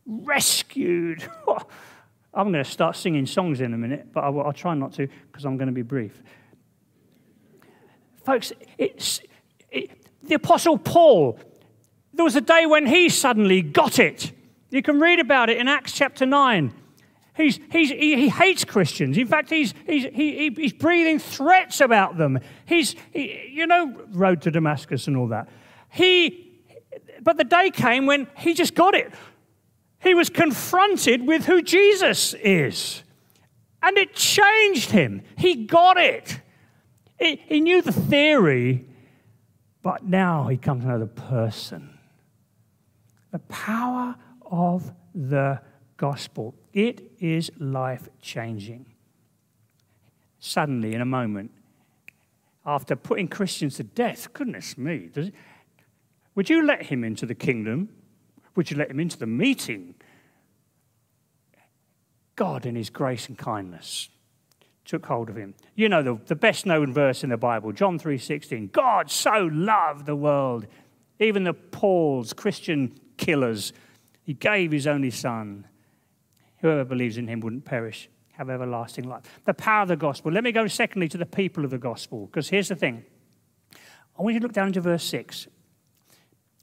Rescued. 0.06 1.28
I'm 2.34 2.52
going 2.52 2.64
to 2.64 2.70
start 2.70 2.94
singing 2.94 3.26
songs 3.26 3.60
in 3.60 3.74
a 3.74 3.78
minute, 3.78 4.12
but 4.12 4.22
I'll, 4.22 4.40
I'll 4.40 4.52
try 4.52 4.74
not 4.74 4.92
to 4.94 5.08
because 5.26 5.44
I'm 5.44 5.56
going 5.56 5.66
to 5.66 5.72
be 5.72 5.82
brief. 5.82 6.22
Folks, 8.24 8.52
it's, 8.76 9.20
it, 9.70 9.90
the 10.22 10.34
Apostle 10.34 10.78
Paul, 10.78 11.38
there 12.12 12.24
was 12.24 12.36
a 12.36 12.40
day 12.40 12.66
when 12.66 12.86
he 12.86 13.08
suddenly 13.08 13.62
got 13.62 13.98
it. 13.98 14.32
You 14.70 14.82
can 14.82 15.00
read 15.00 15.20
about 15.20 15.48
it 15.50 15.58
in 15.58 15.68
Acts 15.68 15.92
chapter 15.92 16.26
9. 16.26 16.72
He's, 17.36 17.60
he's, 17.70 17.90
he, 17.90 18.16
he 18.16 18.28
hates 18.28 18.64
Christians. 18.64 19.16
In 19.16 19.26
fact, 19.26 19.48
he's, 19.48 19.72
he's, 19.86 20.04
he, 20.12 20.50
he's 20.50 20.72
breathing 20.72 21.18
threats 21.20 21.80
about 21.80 22.18
them. 22.18 22.40
He's, 22.66 22.96
he, 23.12 23.50
you 23.52 23.66
know, 23.66 23.94
road 24.10 24.42
to 24.42 24.50
Damascus 24.50 25.06
and 25.06 25.16
all 25.16 25.28
that. 25.28 25.48
He, 25.88 26.60
but 27.22 27.36
the 27.36 27.44
day 27.44 27.70
came 27.70 28.06
when 28.06 28.26
he 28.36 28.54
just 28.54 28.74
got 28.74 28.94
it. 28.94 29.12
He 30.00 30.14
was 30.14 30.28
confronted 30.28 31.26
with 31.26 31.46
who 31.46 31.62
Jesus 31.62 32.34
is. 32.34 33.04
And 33.82 33.96
it 33.96 34.14
changed 34.14 34.90
him. 34.90 35.22
He 35.36 35.66
got 35.66 35.96
it. 35.96 36.40
He, 37.18 37.36
he 37.46 37.60
knew 37.60 37.82
the 37.82 37.92
theory, 37.92 38.84
but 39.82 40.04
now 40.04 40.48
he 40.48 40.56
comes 40.56 40.82
to 40.82 40.88
know 40.88 40.98
the 40.98 41.06
person. 41.06 41.98
The 43.30 43.38
power 43.40 44.16
of 44.50 44.92
the 45.14 45.60
gospel. 45.96 46.54
It 46.72 47.12
is 47.18 47.50
life 47.58 48.08
changing. 48.20 48.86
Suddenly, 50.40 50.94
in 50.94 51.00
a 51.00 51.06
moment, 51.06 51.50
after 52.64 52.94
putting 52.96 53.28
Christians 53.28 53.76
to 53.76 53.82
death, 53.82 54.32
goodness 54.32 54.78
me, 54.78 55.10
does, 55.12 55.30
would 56.34 56.48
you 56.48 56.64
let 56.64 56.84
him 56.84 57.02
into 57.02 57.26
the 57.26 57.34
kingdom? 57.34 57.88
Would 58.54 58.70
you 58.70 58.76
let 58.76 58.90
him 58.90 59.00
into 59.00 59.18
the 59.18 59.26
meeting? 59.26 59.94
God, 62.36 62.66
in 62.66 62.76
his 62.76 62.90
grace 62.90 63.28
and 63.28 63.36
kindness, 63.36 64.08
took 64.84 65.06
hold 65.06 65.28
of 65.28 65.36
him. 65.36 65.54
You 65.74 65.88
know 65.88 66.02
the, 66.02 66.20
the 66.26 66.36
best 66.36 66.64
known 66.64 66.92
verse 66.92 67.24
in 67.24 67.30
the 67.30 67.36
Bible, 67.36 67.72
John 67.72 67.98
3:16. 67.98 68.70
God 68.70 69.10
so 69.10 69.50
loved 69.52 70.06
the 70.06 70.16
world, 70.16 70.66
even 71.18 71.44
the 71.44 71.54
Pauls, 71.54 72.32
Christian 72.32 72.98
killers, 73.16 73.72
he 74.28 74.34
gave 74.34 74.72
his 74.72 74.86
only 74.86 75.10
son 75.10 75.64
Whoever 76.60 76.84
believes 76.84 77.16
in 77.16 77.28
him 77.28 77.40
wouldn't 77.40 77.64
perish, 77.64 78.10
have 78.32 78.50
everlasting 78.50 79.08
life. 79.08 79.22
The 79.44 79.54
power 79.54 79.82
of 79.82 79.88
the 79.88 79.96
gospel. 79.96 80.32
Let 80.32 80.44
me 80.44 80.52
go 80.52 80.66
secondly 80.66 81.08
to 81.08 81.16
the 81.16 81.24
people 81.24 81.64
of 81.64 81.70
the 81.70 81.78
gospel, 81.78 82.26
because 82.26 82.48
here's 82.48 82.68
the 82.68 82.74
thing. 82.74 83.04
I 84.18 84.22
want 84.22 84.34
you 84.34 84.40
to 84.40 84.46
look 84.46 84.52
down 84.52 84.66
into 84.66 84.80
verse 84.80 85.04
6. 85.04 85.46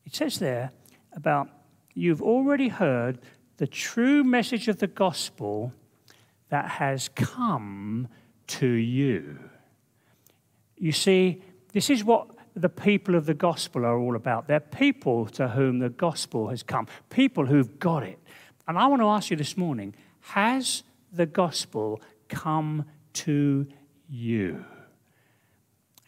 It 0.06 0.14
says 0.14 0.38
there 0.38 0.72
about 1.14 1.50
you've 1.94 2.22
already 2.22 2.68
heard 2.68 3.20
the 3.58 3.68
true 3.68 4.24
message 4.24 4.68
of 4.68 4.80
the 4.80 4.88
gospel 4.88 5.72
that 6.50 6.72
has 6.72 7.08
come 7.08 8.10
to 8.48 8.68
you. 8.68 9.40
You 10.75 10.92
see, 10.92 11.42
this 11.72 11.90
is 11.90 12.04
what 12.04 12.35
the 12.55 12.70
people 12.70 13.15
of 13.15 13.25
the 13.25 13.33
gospel 13.33 13.85
are 13.85 14.00
all 14.00 14.15
about. 14.15 14.48
They're 14.48 14.59
people 14.59 15.25
to 15.27 15.50
whom 15.50 15.79
the 15.79 15.89
gospel 15.89 16.48
has 16.50 16.63
come, 16.63 16.87
people 17.09 17.46
who've 17.46 17.79
got 17.79 18.03
it. 18.03 18.20
And 18.68 18.77
I 18.77 18.87
want 18.87 19.01
to 19.01 19.07
ask 19.07 19.29
you 19.29 19.37
this 19.37 19.57
morning 19.57 19.94
has 20.22 20.83
the 21.11 21.25
gospel 21.25 22.01
come 22.29 22.85
to 23.13 23.68
you? 24.09 24.65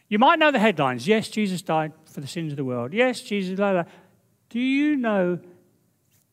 You 0.08 0.18
might 0.18 0.38
know 0.38 0.50
the 0.50 0.58
headlines. 0.58 1.06
Yes, 1.06 1.28
Jesus 1.28 1.62
died 1.62 1.92
for 2.06 2.20
the 2.20 2.26
sins 2.26 2.52
of 2.52 2.56
the 2.56 2.64
world. 2.64 2.92
Yes, 2.92 3.20
Jesus. 3.20 3.56
Blah, 3.56 3.72
blah. 3.72 3.84
Do 4.48 4.58
you 4.58 4.96
know 4.96 5.38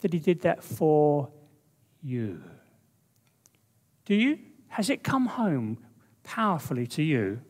that 0.02 0.14
he 0.14 0.20
did 0.20 0.42
that 0.42 0.64
for 0.64 1.30
you? 2.02 2.42
Do 4.06 4.16
you? 4.16 4.40
Has 4.70 4.90
it 4.90 5.04
come 5.04 5.26
home 5.26 5.78
powerfully 6.24 6.88
to 6.88 7.04
you? 7.04 7.42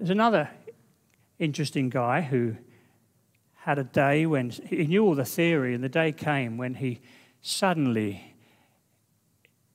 There's 0.00 0.08
another 0.08 0.48
interesting 1.38 1.90
guy 1.90 2.22
who 2.22 2.56
had 3.52 3.78
a 3.78 3.84
day 3.84 4.24
when 4.24 4.48
he 4.48 4.86
knew 4.86 5.04
all 5.04 5.14
the 5.14 5.26
theory, 5.26 5.74
and 5.74 5.84
the 5.84 5.90
day 5.90 6.10
came 6.10 6.56
when 6.56 6.72
he 6.72 7.02
suddenly, 7.42 8.34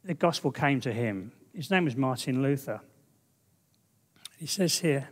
the 0.03 0.15
gospel 0.15 0.51
came 0.51 0.81
to 0.81 0.91
him. 0.91 1.31
His 1.53 1.69
name 1.69 1.85
was 1.85 1.95
Martin 1.95 2.41
Luther. 2.41 2.81
He 4.39 4.47
says 4.47 4.79
here, 4.79 5.09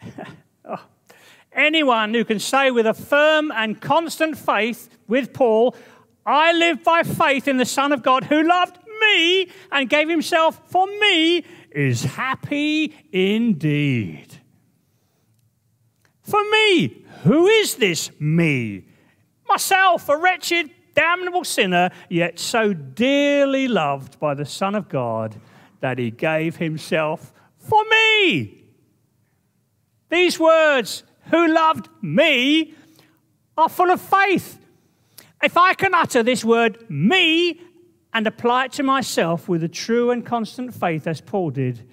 oh, 0.64 0.84
anyone 1.52 2.14
who 2.14 2.24
can 2.24 2.38
say 2.38 2.70
with 2.70 2.86
a 2.86 2.94
firm 2.94 3.50
and 3.50 3.80
constant 3.80 4.38
faith 4.38 4.96
with 5.08 5.32
Paul, 5.32 5.74
I 6.24 6.52
live 6.52 6.84
by 6.84 7.02
faith 7.02 7.48
in 7.48 7.56
the 7.56 7.66
Son 7.66 7.90
of 7.90 8.04
God 8.04 8.22
who 8.22 8.44
loved 8.44 8.78
me 9.00 9.50
and 9.72 9.88
gave 9.88 10.08
himself 10.08 10.60
for 10.68 10.86
me, 10.86 11.44
is 11.72 12.04
happy 12.04 12.94
indeed. 13.12 14.26
For 16.22 16.42
me, 16.50 17.04
who 17.22 17.46
is 17.46 17.76
this 17.76 18.10
me? 18.20 18.84
Myself, 19.48 20.08
a 20.08 20.16
wretched, 20.16 20.70
damnable 20.94 21.44
sinner, 21.44 21.90
yet 22.08 22.38
so 22.38 22.72
dearly 22.72 23.68
loved 23.68 24.20
by 24.20 24.34
the 24.34 24.44
Son 24.44 24.74
of 24.74 24.88
God 24.88 25.40
that 25.80 25.98
he 25.98 26.10
gave 26.10 26.56
himself 26.56 27.32
for 27.58 27.82
me. 27.90 28.64
These 30.08 30.38
words, 30.38 31.04
who 31.30 31.48
loved 31.48 31.88
me, 32.02 32.74
are 33.56 33.68
full 33.68 33.90
of 33.90 34.00
faith. 34.00 34.58
If 35.42 35.56
I 35.56 35.74
can 35.74 35.94
utter 35.94 36.22
this 36.22 36.44
word, 36.44 36.84
me, 36.90 37.60
and 38.12 38.26
apply 38.26 38.66
it 38.66 38.72
to 38.72 38.82
myself 38.82 39.48
with 39.48 39.62
a 39.62 39.68
true 39.68 40.10
and 40.10 40.24
constant 40.24 40.74
faith, 40.74 41.06
as 41.06 41.20
Paul 41.20 41.50
did, 41.50 41.88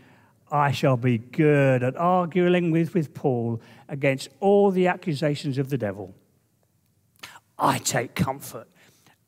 I 0.52 0.72
shall 0.72 0.98
be 0.98 1.18
good 1.18 1.84
at 1.84 1.96
arguing 1.96 2.72
with, 2.72 2.94
with 2.94 3.14
Paul 3.14 3.62
against 3.90 4.30
all 4.40 4.72
the 4.72 4.88
accusations 4.88 5.58
of 5.58 5.70
the 5.70 5.78
devil. 5.78 6.16
I 7.60 7.80
take 7.80 8.16
comfort 8.16 8.68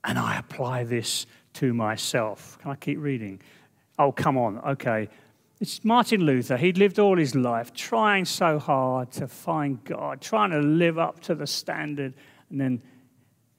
and 0.03 0.17
I 0.17 0.37
apply 0.37 0.85
this 0.85 1.25
to 1.53 1.73
myself. 1.73 2.57
Can 2.59 2.71
I 2.71 2.75
keep 2.75 2.99
reading? 2.99 3.41
Oh, 3.97 4.11
come 4.11 4.37
on. 4.37 4.59
Okay. 4.59 5.09
It's 5.59 5.83
Martin 5.83 6.21
Luther. 6.21 6.55
He'd 6.55 6.77
lived 6.77 6.99
all 6.99 7.17
his 7.17 7.35
life 7.35 7.73
trying 7.73 8.23
so 8.23 8.59
hard 8.59 9.11
to 9.13 9.27
find 9.27 9.83
God, 9.83 10.21
trying 10.21 10.51
to 10.51 10.59
live 10.59 10.97
up 10.97 11.19
to 11.21 11.35
the 11.35 11.47
standard, 11.47 12.13
and 12.49 12.61
then, 12.61 12.81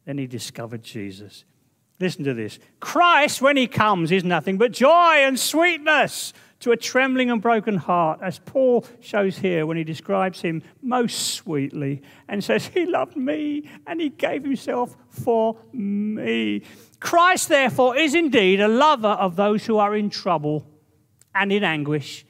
then 0.07 0.16
he 0.16 0.27
discovered 0.27 0.83
Jesus. 0.83 1.45
Listen 2.00 2.24
to 2.24 2.34
this 2.34 2.58
Christ, 2.80 3.42
when 3.42 3.56
he 3.56 3.66
comes, 3.66 4.10
is 4.10 4.24
nothing 4.24 4.58
but 4.58 4.72
joy 4.72 5.16
and 5.18 5.38
sweetness 5.38 6.32
to 6.60 6.72
a 6.72 6.76
trembling 6.76 7.30
and 7.30 7.40
broken 7.40 7.76
heart, 7.76 8.20
as 8.22 8.38
Paul 8.38 8.84
shows 9.00 9.38
here 9.38 9.64
when 9.64 9.76
he 9.76 9.84
describes 9.84 10.42
him 10.42 10.62
most 10.82 11.34
sweetly 11.34 12.02
and 12.28 12.44
says, 12.44 12.66
He 12.66 12.84
loved 12.86 13.16
me 13.16 13.68
and 13.86 14.00
he 14.00 14.10
gave 14.10 14.44
himself 14.44 14.96
for 15.08 15.56
me. 15.72 16.62
Christ, 17.00 17.48
therefore, 17.48 17.96
is 17.96 18.14
indeed 18.14 18.60
a 18.60 18.68
lover 18.68 19.08
of 19.08 19.36
those 19.36 19.64
who 19.64 19.78
are 19.78 19.96
in 19.96 20.10
trouble 20.10 20.66
and 21.34 21.50
in 21.50 21.64
anguish 21.64 22.26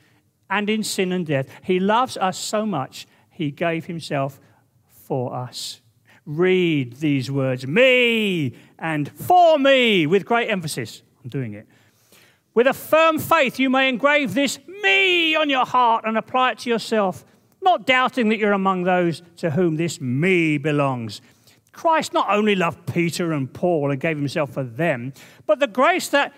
and 0.48 0.70
in 0.70 0.84
sin 0.84 1.12
and 1.12 1.26
death. 1.26 1.48
He 1.62 1.80
loves 1.80 2.16
us 2.16 2.38
so 2.38 2.64
much, 2.64 3.06
he 3.30 3.50
gave 3.50 3.86
himself 3.86 4.38
for 4.86 5.34
us. 5.34 5.80
Read 6.24 6.96
these 6.96 7.30
words, 7.30 7.66
me 7.66 8.54
and 8.80 9.10
for 9.10 9.58
me, 9.58 10.06
with 10.06 10.24
great 10.24 10.48
emphasis. 10.50 11.02
I'm 11.22 11.30
doing 11.30 11.54
it. 11.54 11.66
With 12.54 12.66
a 12.66 12.72
firm 12.72 13.18
faith, 13.18 13.58
you 13.58 13.70
may 13.70 13.88
engrave 13.88 14.34
this 14.34 14.58
me 14.82 15.36
on 15.36 15.50
your 15.50 15.66
heart 15.66 16.04
and 16.06 16.16
apply 16.16 16.52
it 16.52 16.58
to 16.60 16.70
yourself, 16.70 17.24
not 17.62 17.86
doubting 17.86 18.30
that 18.30 18.38
you're 18.38 18.52
among 18.52 18.84
those 18.84 19.22
to 19.36 19.50
whom 19.50 19.76
this 19.76 20.00
me 20.00 20.58
belongs. 20.58 21.20
Christ 21.72 22.12
not 22.12 22.28
only 22.28 22.56
loved 22.56 22.92
Peter 22.92 23.32
and 23.32 23.52
Paul 23.52 23.90
and 23.90 24.00
gave 24.00 24.16
himself 24.16 24.54
for 24.54 24.64
them, 24.64 25.12
but 25.46 25.60
the 25.60 25.66
grace 25.66 26.08
that, 26.08 26.32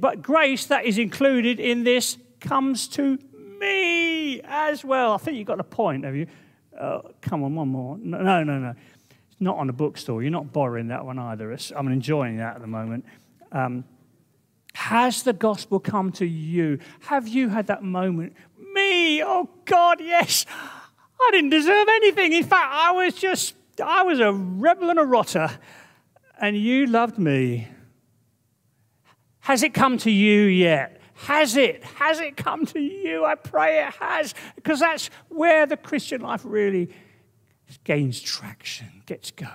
but 0.00 0.22
grace 0.22 0.66
that 0.66 0.84
is 0.84 0.98
included 0.98 1.60
in 1.60 1.84
this 1.84 2.18
comes 2.40 2.88
to 2.88 3.18
me 3.60 4.40
as 4.42 4.84
well. 4.84 5.12
I 5.12 5.18
think 5.18 5.36
you've 5.36 5.46
got 5.46 5.58
the 5.58 5.64
point, 5.64 6.04
have 6.04 6.16
you? 6.16 6.26
Uh, 6.78 7.00
come 7.20 7.42
on, 7.44 7.54
one 7.54 7.68
more. 7.68 7.96
No, 7.98 8.22
no, 8.22 8.42
no, 8.42 8.58
no. 8.58 8.74
It's 9.36 9.42
not 9.42 9.58
on 9.58 9.68
a 9.68 9.72
bookstore. 9.74 10.22
You're 10.22 10.30
not 10.30 10.50
borrowing 10.50 10.88
that 10.88 11.04
one 11.04 11.18
either. 11.18 11.52
It's, 11.52 11.70
I'm 11.76 11.88
enjoying 11.88 12.38
that 12.38 12.54
at 12.54 12.62
the 12.62 12.66
moment. 12.66 13.04
Um, 13.52 13.84
has 14.72 15.24
the 15.24 15.34
gospel 15.34 15.78
come 15.78 16.10
to 16.12 16.24
you? 16.24 16.78
Have 17.00 17.28
you 17.28 17.50
had 17.50 17.66
that 17.66 17.82
moment? 17.82 18.32
Me, 18.72 19.22
oh 19.22 19.50
God, 19.66 20.00
yes. 20.00 20.46
I 21.20 21.28
didn't 21.32 21.50
deserve 21.50 21.86
anything. 21.86 22.32
In 22.32 22.44
fact, 22.44 22.72
I 22.72 22.92
was 22.92 23.14
just, 23.14 23.56
I 23.82 24.04
was 24.04 24.20
a 24.20 24.32
rebel 24.32 24.88
and 24.88 24.98
a 24.98 25.04
rotter, 25.04 25.50
and 26.40 26.56
you 26.56 26.86
loved 26.86 27.18
me. 27.18 27.68
Has 29.40 29.62
it 29.62 29.74
come 29.74 29.98
to 29.98 30.10
you 30.10 30.44
yet? 30.44 30.98
Has 31.14 31.58
it? 31.58 31.84
Has 31.84 32.20
it 32.20 32.38
come 32.38 32.64
to 32.66 32.80
you? 32.80 33.26
I 33.26 33.34
pray 33.34 33.86
it 33.86 33.94
has, 34.00 34.34
because 34.54 34.80
that's 34.80 35.10
where 35.28 35.66
the 35.66 35.76
Christian 35.76 36.22
life 36.22 36.40
really 36.42 36.90
gains 37.84 38.20
traction, 38.20 39.02
gets 39.06 39.30
going, 39.30 39.50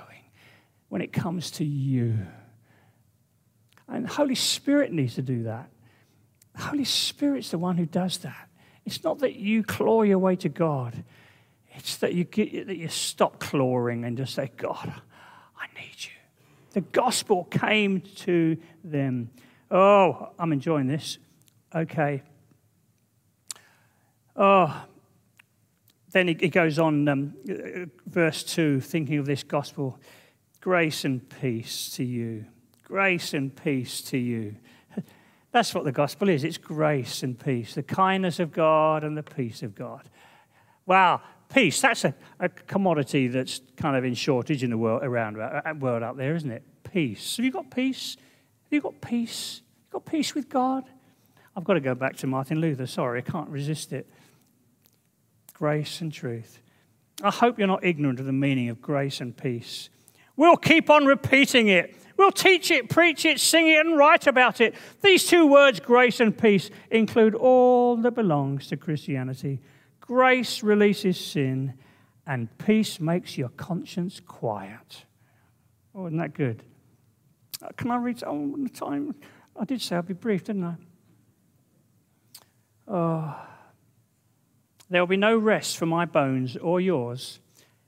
when 0.90 1.02
it 1.02 1.14
comes 1.14 1.52
to 1.52 1.66
you. 1.66 2.18
And 3.88 4.08
Holy 4.08 4.36
Spirit 4.36 4.92
needs 4.92 5.16
to 5.16 5.22
do 5.22 5.44
that. 5.44 5.70
The 6.56 6.62
Holy 6.62 6.86
Spirit's 6.86 7.52
the 7.52 7.58
one 7.58 7.78
who 7.78 7.86
does 7.86 8.18
that. 8.20 8.50
It's 8.86 9.04
not 9.04 9.20
that 9.20 9.36
you 9.36 9.64
claw 9.64 10.04
your 10.04 10.20
way 10.20 10.36
to 10.38 10.50
God. 10.50 11.04
It's 11.74 11.98
that 11.98 12.14
you, 12.14 12.24
get, 12.26 12.68
that 12.68 12.78
you 12.78 12.90
stop 12.90 13.40
clawing 13.40 14.04
and 14.04 14.18
just 14.18 14.34
say, 14.34 14.52
God, 14.58 14.94
I 15.58 15.68
need 15.80 15.96
you. 15.98 16.12
The 16.72 16.82
gospel 16.82 17.46
came 17.46 18.02
to 18.02 18.58
them. 18.84 19.30
Oh, 19.70 20.30
I'm 20.38 20.52
enjoying 20.52 20.88
this. 20.88 21.18
Okay. 21.74 22.24
Oh, 24.36 24.86
then 26.12 26.28
he, 26.28 26.50
goes 26.50 26.78
on, 26.78 27.08
um, 27.08 27.34
verse 28.06 28.44
2, 28.44 28.82
thinking 28.82 29.18
of 29.18 29.26
this 29.26 29.44
gospel 29.44 30.00
grace 30.60 31.06
and 31.06 31.28
peace 31.42 31.90
to 31.96 32.04
you. 32.04 32.46
Grace 32.84 33.34
and 33.34 33.56
peace 33.56 34.02
to 34.02 34.18
you. 34.18 34.56
That's 35.52 35.74
what 35.74 35.86
the 35.86 35.92
gospel 35.92 36.30
is 36.30 36.44
it's 36.44 36.58
grace 36.58 37.24
and 37.24 37.38
peace, 37.38 37.76
the 37.76 37.84
kindness 37.84 38.40
of 38.40 38.52
God 38.52 39.04
and 39.04 39.18
the 39.18 39.24
peace 39.24 39.64
of 39.64 39.76
God. 39.76 40.10
Wow, 40.86 41.22
peace, 41.54 41.80
that's 41.82 42.06
a, 42.06 42.16
a 42.40 42.50
commodity 42.50 43.28
that's 43.28 43.62
kind 43.78 43.96
of 43.96 44.04
in 44.04 44.14
shortage 44.14 44.64
in 44.64 44.70
the 44.70 44.78
world 44.78 45.04
around 45.04 45.40
uh, 45.40 45.62
uh, 45.66 45.74
world 45.74 46.04
out 46.04 46.18
there, 46.18 46.36
isn't 46.36 46.52
it? 46.52 46.64
Peace. 46.84 47.38
Have 47.38 47.46
you 47.46 47.52
got 47.52 47.70
peace? 47.70 48.16
Have 48.16 48.74
you 48.74 48.82
got 48.82 49.00
peace? 49.02 49.62
You 49.88 50.00
got 50.00 50.06
peace 50.06 50.34
with 50.34 50.50
God? 50.50 50.86
I've 51.56 51.64
got 51.64 51.74
to 51.74 51.82
go 51.82 51.96
back 51.96 52.16
to 52.18 52.28
Martin 52.28 52.60
Luther. 52.60 52.88
Sorry, 52.88 53.20
I 53.20 53.30
can't 53.30 53.50
resist 53.50 53.94
it. 53.94 54.10
Grace 55.62 56.02
and 56.02 56.12
truth. 56.12 56.60
I 57.22 57.30
hope 57.30 57.60
you're 57.60 57.68
not 57.68 57.84
ignorant 57.84 58.20
of 58.20 58.26
the 58.26 58.32
meaning 58.32 58.70
of 58.70 58.82
grace 58.82 59.22
and 59.22 59.38
peace. 59.38 59.92
We'll 60.36 60.58
keep 60.58 60.90
on 60.90 61.06
repeating 61.06 61.68
it. 61.68 61.96
We'll 62.18 62.32
teach 62.32 62.72
it, 62.72 62.90
preach 62.90 63.26
it, 63.26 63.40
sing 63.40 63.68
it, 63.68 63.86
and 63.86 63.96
write 63.96 64.26
about 64.26 64.60
it. 64.60 64.74
These 65.04 65.28
two 65.28 65.46
words, 65.46 65.80
grace 65.80 66.20
and 66.20 66.36
peace, 66.36 66.72
include 66.90 67.36
all 67.36 67.96
that 67.98 68.16
belongs 68.16 68.70
to 68.70 68.76
Christianity. 68.76 69.62
Grace 70.00 70.64
releases 70.64 71.24
sin, 71.24 71.76
and 72.26 72.50
peace 72.58 73.00
makes 73.00 73.38
your 73.38 73.50
conscience 73.50 74.20
quiet. 74.20 75.06
Oh, 75.94 76.08
isn't 76.08 76.18
that 76.18 76.34
good? 76.34 76.64
Uh, 77.62 77.68
can 77.78 77.92
I 77.92 77.98
read? 77.98 78.24
Oh, 78.26 78.56
the 78.58 78.68
time. 78.68 79.14
I 79.56 79.66
did 79.66 79.80
say 79.80 79.96
I'd 79.96 80.08
be 80.08 80.16
brief, 80.16 80.46
didn't 80.46 80.64
I? 80.64 80.76
Oh. 82.88 83.48
There 84.92 85.02
will 85.02 85.08
be 85.08 85.16
no 85.16 85.38
rest 85.38 85.78
for 85.78 85.86
my 85.86 86.04
bones 86.04 86.58
or 86.58 86.82
yours 86.82 87.40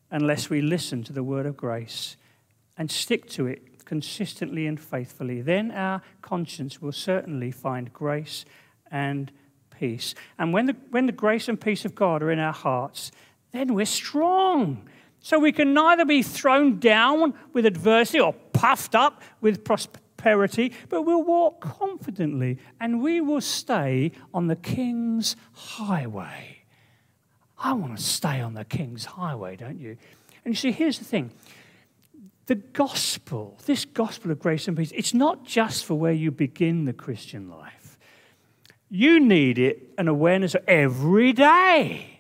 unless 0.10 0.50
we 0.50 0.62
listen 0.62 1.04
to 1.04 1.12
the 1.12 1.22
word 1.22 1.46
of 1.46 1.58
grace 1.58 2.16
and 2.78 2.90
stick 2.90 3.30
to 3.32 3.46
it 3.46 3.84
consistently 3.84 4.68
and 4.68 4.80
faithfully. 4.80 5.42
Then 5.42 5.72
our 5.72 6.02
conscience 6.22 6.82
will 6.82 6.94
certainly 6.94 7.52
find 7.52 7.92
grace 7.92 8.46
and 8.90 9.34
peace. 9.70 10.16
And 10.40 10.54
when 10.54 10.68
the, 10.68 10.78
when 10.92 11.06
the 11.06 11.12
grace 11.12 11.50
and 11.50 11.60
peace 11.60 11.84
of 11.84 11.94
God 11.94 12.24
are 12.24 12.32
in 12.32 12.40
our 12.40 12.54
hearts, 12.54 13.12
then 13.52 13.74
we're 13.74 13.86
strong. 13.86 14.88
So 15.20 15.38
we 15.38 15.52
can 15.52 15.74
neither 15.74 16.06
be 16.06 16.24
thrown 16.24 16.80
down 16.80 17.34
with 17.52 17.66
adversity 17.66 18.22
or 18.22 18.32
puffed 18.54 18.96
up 18.96 19.22
with 19.42 19.66
prosperity, 19.66 20.72
but 20.88 21.02
we'll 21.02 21.24
walk 21.24 21.60
confidently 21.60 22.60
and 22.80 23.02
we 23.02 23.20
will 23.20 23.42
stay 23.42 24.14
on 24.34 24.48
the 24.48 24.56
King's 24.56 25.36
highway. 25.52 26.63
I 27.64 27.72
want 27.72 27.98
to 27.98 28.04
stay 28.04 28.42
on 28.42 28.54
the 28.54 28.66
King's 28.66 29.06
highway, 29.06 29.56
don't 29.56 29.80
you? 29.80 29.98
And 30.44 30.54
you 30.54 30.56
see, 30.56 30.74
here's 30.74 31.00
the 31.00 31.06
thing 31.06 31.32
the 32.46 32.56
gospel, 32.56 33.58
this 33.66 33.86
gospel 33.86 34.30
of 34.30 34.40
grace 34.40 34.68
and 34.68 34.76
peace, 34.76 34.92
it's 34.94 35.14
not 35.14 35.46
just 35.46 35.86
for 35.86 35.96
where 35.96 36.12
you 36.12 36.30
begin 36.30 36.84
the 36.84 36.94
Christian 36.94 37.50
life. 37.50 37.98
You 38.90 39.22
need 39.22 39.58
it, 39.58 39.94
an 39.98 40.10
awareness 40.10 40.56
every 40.68 41.32
day. 41.32 42.20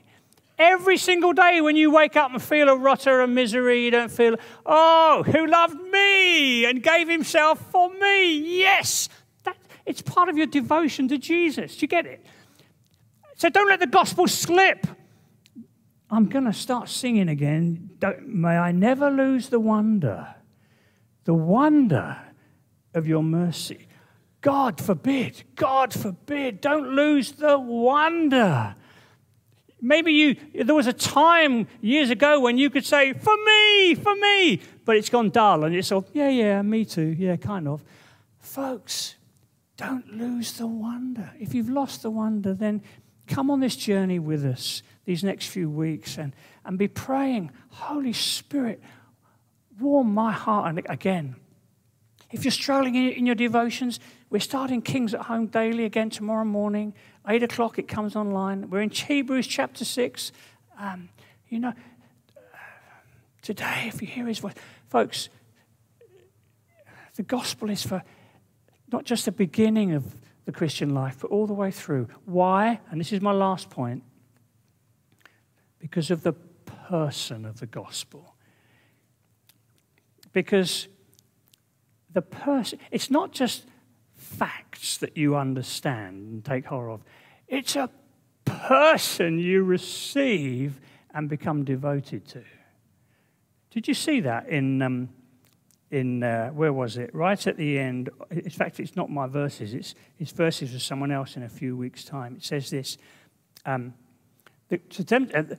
Every 0.57 0.97
single 0.97 1.33
day 1.33 1.59
when 1.59 1.75
you 1.75 1.91
wake 1.91 2.15
up 2.15 2.31
and 2.31 2.41
feel 2.41 2.69
a 2.69 2.75
rotter 2.75 3.21
and 3.21 3.35
misery, 3.35 3.83
you 3.83 3.91
don't 3.91 4.11
feel, 4.11 4.37
oh, 4.65 5.23
who 5.23 5.45
loved 5.45 5.79
me 5.91 6.65
and 6.65 6.81
gave 6.81 7.09
himself 7.09 7.59
for 7.69 7.89
me? 7.89 8.59
Yes, 8.59 9.09
that, 9.43 9.57
it's 9.85 10.01
part 10.01 10.29
of 10.29 10.37
your 10.37 10.47
devotion 10.47 11.09
to 11.09 11.17
Jesus. 11.17 11.75
Do 11.75 11.81
you 11.81 11.87
get 11.89 12.05
it? 12.05 12.25
So 13.35 13.49
don't 13.49 13.67
let 13.67 13.81
the 13.81 13.87
gospel 13.87 14.27
slip. 14.27 14.87
I'm 16.13 16.27
going 16.27 16.45
to 16.45 16.53
start 16.53 16.89
singing 16.89 17.27
again. 17.27 17.89
Don't, 17.97 18.27
may 18.27 18.55
I 18.55 18.71
never 18.71 19.09
lose 19.09 19.49
the 19.49 19.59
wonder, 19.59 20.35
the 21.23 21.33
wonder 21.33 22.17
of 22.93 23.07
your 23.07 23.23
mercy. 23.23 23.87
God 24.41 24.79
forbid, 24.79 25.43
God 25.55 25.91
forbid, 25.91 26.61
don't 26.61 26.89
lose 26.89 27.31
the 27.31 27.57
wonder. 27.57 28.75
Maybe 29.81 30.13
you, 30.13 30.35
there 30.63 30.75
was 30.75 30.85
a 30.85 30.93
time 30.93 31.65
years 31.81 32.11
ago 32.11 32.39
when 32.39 32.59
you 32.59 32.69
could 32.69 32.85
say, 32.85 33.13
for 33.13 33.35
me, 33.35 33.95
for 33.95 34.15
me, 34.15 34.61
but 34.85 34.95
it's 34.95 35.09
gone 35.09 35.31
dull 35.31 35.63
and 35.63 35.75
it's 35.75 35.91
all, 35.91 36.05
yeah, 36.13 36.29
yeah, 36.29 36.61
me 36.61 36.85
too, 36.85 37.15
yeah, 37.17 37.37
kind 37.37 37.67
of. 37.67 37.83
Folks, 38.37 39.15
don't 39.77 40.13
lose 40.13 40.53
the 40.53 40.67
wonder. 40.67 41.31
If 41.39 41.55
you've 41.55 41.69
lost 41.69 42.03
the 42.03 42.11
wonder, 42.11 42.53
then 42.53 42.83
come 43.27 43.49
on 43.49 43.59
this 43.59 43.75
journey 43.75 44.19
with 44.19 44.45
us 44.45 44.83
these 45.05 45.23
next 45.23 45.47
few 45.47 45.69
weeks 45.69 46.17
and, 46.17 46.35
and 46.65 46.77
be 46.77 46.87
praying, 46.87 47.51
Holy 47.69 48.13
Spirit, 48.13 48.81
warm 49.79 50.13
my 50.13 50.31
heart. 50.31 50.69
And 50.69 50.81
again, 50.89 51.35
if 52.31 52.43
you're 52.43 52.51
struggling 52.51 52.95
in 52.95 53.25
your 53.25 53.35
devotions, 53.35 53.99
we're 54.29 54.39
starting 54.39 54.81
Kings 54.81 55.13
at 55.13 55.21
Home 55.21 55.47
daily 55.47 55.85
again 55.85 56.09
tomorrow 56.09 56.45
morning. 56.45 56.93
8 57.27 57.43
o'clock, 57.43 57.77
it 57.77 57.87
comes 57.87 58.15
online. 58.15 58.69
We're 58.69 58.81
in 58.81 58.89
Hebrews 58.89 59.47
chapter 59.47 59.85
6. 59.85 60.31
Um, 60.79 61.09
you 61.49 61.59
know, 61.59 61.73
today, 63.41 63.85
if 63.87 64.01
you 64.01 64.07
hear 64.07 64.25
his 64.25 64.39
voice, 64.39 64.55
folks, 64.89 65.29
the 67.15 67.23
gospel 67.23 67.69
is 67.69 67.83
for 67.83 68.01
not 68.91 69.05
just 69.05 69.25
the 69.25 69.31
beginning 69.31 69.93
of 69.93 70.15
the 70.45 70.51
Christian 70.51 70.93
life, 70.93 71.17
but 71.21 71.31
all 71.31 71.47
the 71.47 71.53
way 71.53 71.71
through. 71.71 72.07
Why? 72.25 72.79
And 72.89 72.99
this 72.99 73.13
is 73.13 73.21
my 73.21 73.31
last 73.31 73.69
point 73.69 74.03
because 75.79 76.11
of 76.11 76.23
the 76.23 76.33
person 76.33 77.45
of 77.45 77.59
the 77.59 77.65
gospel. 77.65 78.35
Because 80.31 80.87
the 82.11 82.21
person, 82.21 82.79
it's 82.91 83.11
not 83.11 83.31
just 83.31 83.65
facts 84.15 84.97
that 84.97 85.17
you 85.17 85.35
understand 85.35 86.15
and 86.15 86.45
take 86.45 86.65
hold 86.65 86.89
of, 86.89 87.03
it's 87.47 87.75
a 87.75 87.89
person 88.45 89.39
you 89.39 89.63
receive 89.63 90.79
and 91.13 91.29
become 91.29 91.63
devoted 91.63 92.27
to. 92.27 92.43
Did 93.71 93.87
you 93.87 93.93
see 93.93 94.19
that 94.21 94.47
in, 94.47 94.81
um, 94.81 95.09
in 95.93 96.23
uh, 96.23 96.49
where 96.49 96.73
was 96.73 96.97
it? 96.97 97.13
Right 97.13 97.45
at 97.45 97.55
the 97.55 97.77
end. 97.77 98.09
In 98.31 98.49
fact, 98.49 98.79
it's 98.79 98.95
not 98.95 99.11
my 99.11 99.27
verses, 99.27 99.73
it's, 99.73 100.31
verses 100.31 100.73
of 100.73 100.81
someone 100.81 101.11
else 101.11 101.37
in 101.37 101.43
a 101.43 101.49
few 101.49 101.77
weeks' 101.77 102.03
time. 102.03 102.35
It 102.35 102.43
says 102.43 102.71
this. 102.71 102.97
Um, 103.65 103.93
the, 104.69 104.79
uh, 105.35 105.55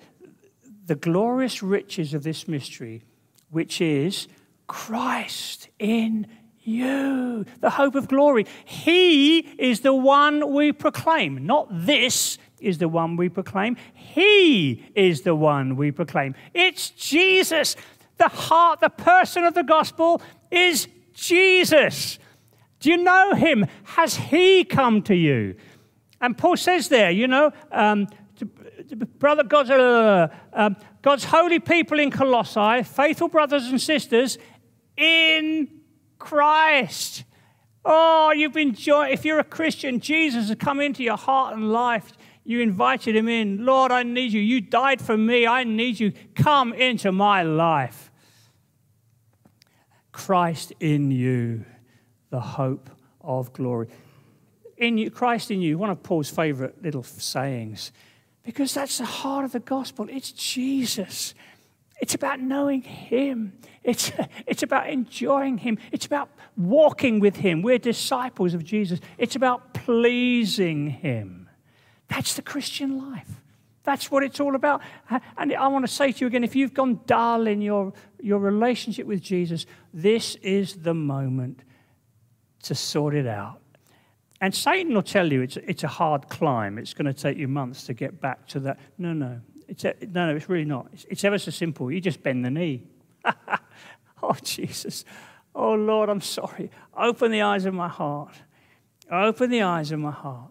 the 0.86 0.96
glorious 0.96 1.62
riches 1.62 2.14
of 2.14 2.24
this 2.24 2.48
mystery, 2.48 3.02
which 3.50 3.80
is 3.80 4.26
Christ 4.66 5.68
in 5.78 6.26
you, 6.62 7.46
the 7.60 7.70
hope 7.70 7.94
of 7.94 8.08
glory. 8.08 8.46
He 8.64 9.38
is 9.38 9.80
the 9.80 9.94
one 9.94 10.52
we 10.52 10.72
proclaim, 10.72 11.46
not 11.46 11.68
this 11.70 12.38
is 12.58 12.78
the 12.78 12.88
one 12.88 13.16
we 13.16 13.28
proclaim. 13.28 13.76
He 13.92 14.84
is 14.94 15.22
the 15.22 15.34
one 15.34 15.76
we 15.76 15.92
proclaim. 15.92 16.34
It's 16.54 16.90
Jesus. 16.90 17.76
The 18.16 18.28
heart, 18.28 18.80
the 18.80 18.90
person 18.90 19.44
of 19.44 19.54
the 19.54 19.62
gospel 19.62 20.22
is 20.50 20.88
Jesus. 21.12 22.18
Do 22.80 22.90
you 22.90 22.96
know 22.96 23.34
him? 23.34 23.66
Has 23.84 24.16
he 24.16 24.64
come 24.64 25.02
to 25.02 25.14
you? 25.14 25.56
And 26.20 26.36
Paul 26.36 26.56
says 26.56 26.88
there, 26.88 27.10
you 27.10 27.26
know, 27.26 27.52
um, 27.72 28.06
brother 29.18 29.42
God's, 29.42 29.70
uh, 29.70 30.28
um, 30.52 30.76
God's 31.02 31.24
holy 31.24 31.58
people 31.58 31.98
in 31.98 32.10
Colossae, 32.10 32.82
faithful 32.82 33.28
brothers 33.28 33.66
and 33.66 33.80
sisters 33.80 34.38
in 34.96 35.68
Christ. 36.18 37.24
Oh, 37.84 38.32
you've 38.32 38.52
been 38.52 38.74
joy. 38.74 39.08
If 39.08 39.24
you're 39.24 39.38
a 39.38 39.44
Christian, 39.44 40.00
Jesus 40.00 40.48
has 40.48 40.56
come 40.58 40.80
into 40.80 41.02
your 41.02 41.16
heart 41.16 41.54
and 41.54 41.70
life. 41.70 42.12
You 42.44 42.60
invited 42.60 43.16
him 43.16 43.28
in. 43.28 43.64
Lord, 43.64 43.90
I 43.90 44.02
need 44.02 44.32
you. 44.32 44.40
You 44.40 44.60
died 44.60 45.00
for 45.00 45.16
me. 45.16 45.46
I 45.46 45.64
need 45.64 45.98
you. 45.98 46.12
Come 46.34 46.74
into 46.74 47.10
my 47.10 47.42
life. 47.42 48.10
Christ 50.12 50.72
in 50.78 51.10
you, 51.10 51.64
the 52.30 52.40
hope 52.40 52.88
of 53.20 53.52
glory. 53.52 53.88
In 54.76 54.98
you, 54.98 55.10
Christ 55.10 55.50
in 55.50 55.60
you, 55.60 55.78
one 55.78 55.90
of 55.90 56.02
Paul's 56.02 56.30
favorite 56.30 56.80
little 56.82 57.02
sayings, 57.02 57.90
because 58.44 58.74
that's 58.74 58.98
the 58.98 59.04
heart 59.04 59.44
of 59.44 59.52
the 59.52 59.60
gospel. 59.60 60.06
It's 60.10 60.30
Jesus. 60.30 61.34
It's 62.00 62.14
about 62.14 62.40
knowing 62.40 62.82
Him. 62.82 63.54
It's, 63.82 64.12
it's 64.46 64.62
about 64.62 64.88
enjoying 64.88 65.58
Him. 65.58 65.78
It's 65.90 66.06
about 66.06 66.30
walking 66.56 67.18
with 67.18 67.36
Him. 67.36 67.62
We're 67.62 67.78
disciples 67.78 68.54
of 68.54 68.64
Jesus. 68.64 69.00
It's 69.18 69.34
about 69.34 69.74
pleasing 69.74 70.90
Him. 70.90 71.43
That's 72.08 72.34
the 72.34 72.42
Christian 72.42 72.98
life. 73.12 73.28
That's 73.84 74.10
what 74.10 74.22
it's 74.22 74.40
all 74.40 74.54
about. 74.54 74.80
And 75.36 75.52
I 75.52 75.68
want 75.68 75.86
to 75.86 75.92
say 75.92 76.10
to 76.10 76.20
you 76.20 76.26
again 76.26 76.42
if 76.42 76.56
you've 76.56 76.74
gone 76.74 77.00
dull 77.06 77.46
in 77.46 77.60
your, 77.60 77.92
your 78.20 78.38
relationship 78.38 79.06
with 79.06 79.20
Jesus, 79.22 79.66
this 79.92 80.36
is 80.36 80.76
the 80.76 80.94
moment 80.94 81.62
to 82.62 82.74
sort 82.74 83.14
it 83.14 83.26
out. 83.26 83.60
And 84.40 84.54
Satan 84.54 84.94
will 84.94 85.02
tell 85.02 85.30
you 85.30 85.42
it's, 85.42 85.56
it's 85.58 85.84
a 85.84 85.88
hard 85.88 86.28
climb. 86.28 86.78
It's 86.78 86.94
going 86.94 87.06
to 87.06 87.12
take 87.14 87.36
you 87.36 87.46
months 87.46 87.84
to 87.86 87.94
get 87.94 88.20
back 88.20 88.46
to 88.48 88.60
that. 88.60 88.78
No, 88.98 89.12
no. 89.12 89.40
It's 89.68 89.84
a, 89.84 89.94
no, 90.00 90.26
no, 90.26 90.36
it's 90.36 90.48
really 90.48 90.64
not. 90.64 90.88
It's, 90.92 91.06
it's 91.08 91.24
ever 91.24 91.38
so 91.38 91.50
simple. 91.50 91.90
You 91.90 92.00
just 92.00 92.22
bend 92.22 92.44
the 92.44 92.50
knee. 92.50 92.86
oh, 94.22 94.36
Jesus. 94.42 95.04
Oh, 95.54 95.74
Lord, 95.74 96.08
I'm 96.08 96.20
sorry. 96.20 96.70
Open 96.96 97.30
the 97.30 97.42
eyes 97.42 97.64
of 97.64 97.74
my 97.74 97.88
heart. 97.88 98.34
Open 99.10 99.50
the 99.50 99.62
eyes 99.62 99.92
of 99.92 100.00
my 100.00 100.10
heart. 100.10 100.50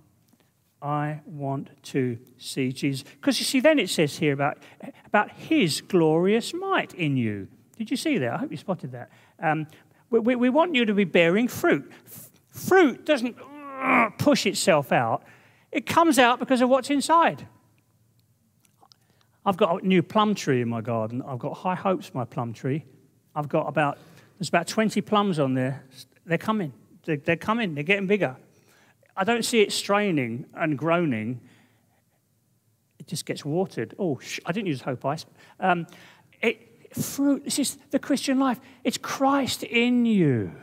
I 0.84 1.22
want 1.26 1.70
to 1.84 2.18
see 2.38 2.74
Jesus. 2.74 3.04
Because 3.04 3.40
you 3.40 3.46
see, 3.46 3.62
then 3.62 3.80
it 3.80 3.90
says 3.90 4.18
here 4.18 4.34
about, 4.34 4.58
about 5.06 5.32
his 5.32 5.80
glorious 5.80 6.54
might 6.54 6.94
in 6.94 7.16
you. 7.16 7.48
Did 7.78 7.90
you 7.90 7.96
see 7.96 8.18
that? 8.18 8.34
I 8.34 8.38
hope 8.38 8.52
you 8.52 8.58
spotted 8.58 8.92
that. 8.92 9.10
Um, 9.40 9.66
we, 10.10 10.20
we, 10.20 10.36
we, 10.36 10.50
want 10.50 10.76
you 10.76 10.84
to 10.86 10.94
be 10.94 11.06
bearing 11.06 11.48
fruit. 11.48 11.90
F- 12.06 12.30
fruit 12.50 13.06
doesn't 13.06 13.38
uh, 13.82 14.10
push 14.18 14.46
itself 14.46 14.92
out, 14.92 15.24
it 15.72 15.86
comes 15.86 16.20
out 16.20 16.38
because 16.38 16.62
of 16.62 16.70
what's 16.70 16.90
inside. 16.90 17.48
I've 19.46 19.58
got 19.58 19.82
a 19.82 19.88
new 19.88 20.04
plum 20.04 20.36
tree 20.36 20.62
in 20.62 20.70
my 20.70 20.82
garden. 20.82 21.22
I've 21.26 21.40
got 21.40 21.54
high 21.54 21.76
hopes 21.76 22.14
my 22.14 22.26
plum 22.26 22.54
tree. 22.54 22.86
I've 23.36 23.50
got 23.50 23.68
about, 23.68 23.98
there's 24.38 24.50
about 24.50 24.68
20 24.68 25.02
plums 25.02 25.40
on 25.40 25.54
there. 25.54 25.84
They're 26.26 26.38
coming. 26.38 26.74
They're, 27.06 27.18
they're 27.18 27.36
coming. 27.36 27.74
They're 27.74 27.84
getting 27.84 28.08
bigger. 28.08 28.38
I 29.16 29.24
don't 29.24 29.46
see 29.46 29.62
it 29.62 29.72
straining 29.72 30.46
and 30.56 30.78
groaning. 30.78 31.42
It 33.00 33.08
just 33.08 33.26
gets 33.26 33.46
watered. 33.46 33.96
Oh, 34.00 34.20
sh- 34.20 34.40
I 34.46 34.52
didn't 34.52 34.68
use 34.68 34.82
hope 34.82 35.06
ice. 35.06 35.26
Um, 35.60 35.88
it, 36.42 36.96
fruit, 36.96 37.44
this 37.44 37.60
is 37.60 37.78
the 37.92 38.00
Christian 38.00 38.40
life. 38.40 38.60
It's 38.84 38.98
Christ 38.98 39.64
in 39.64 40.06
you. 40.06 40.54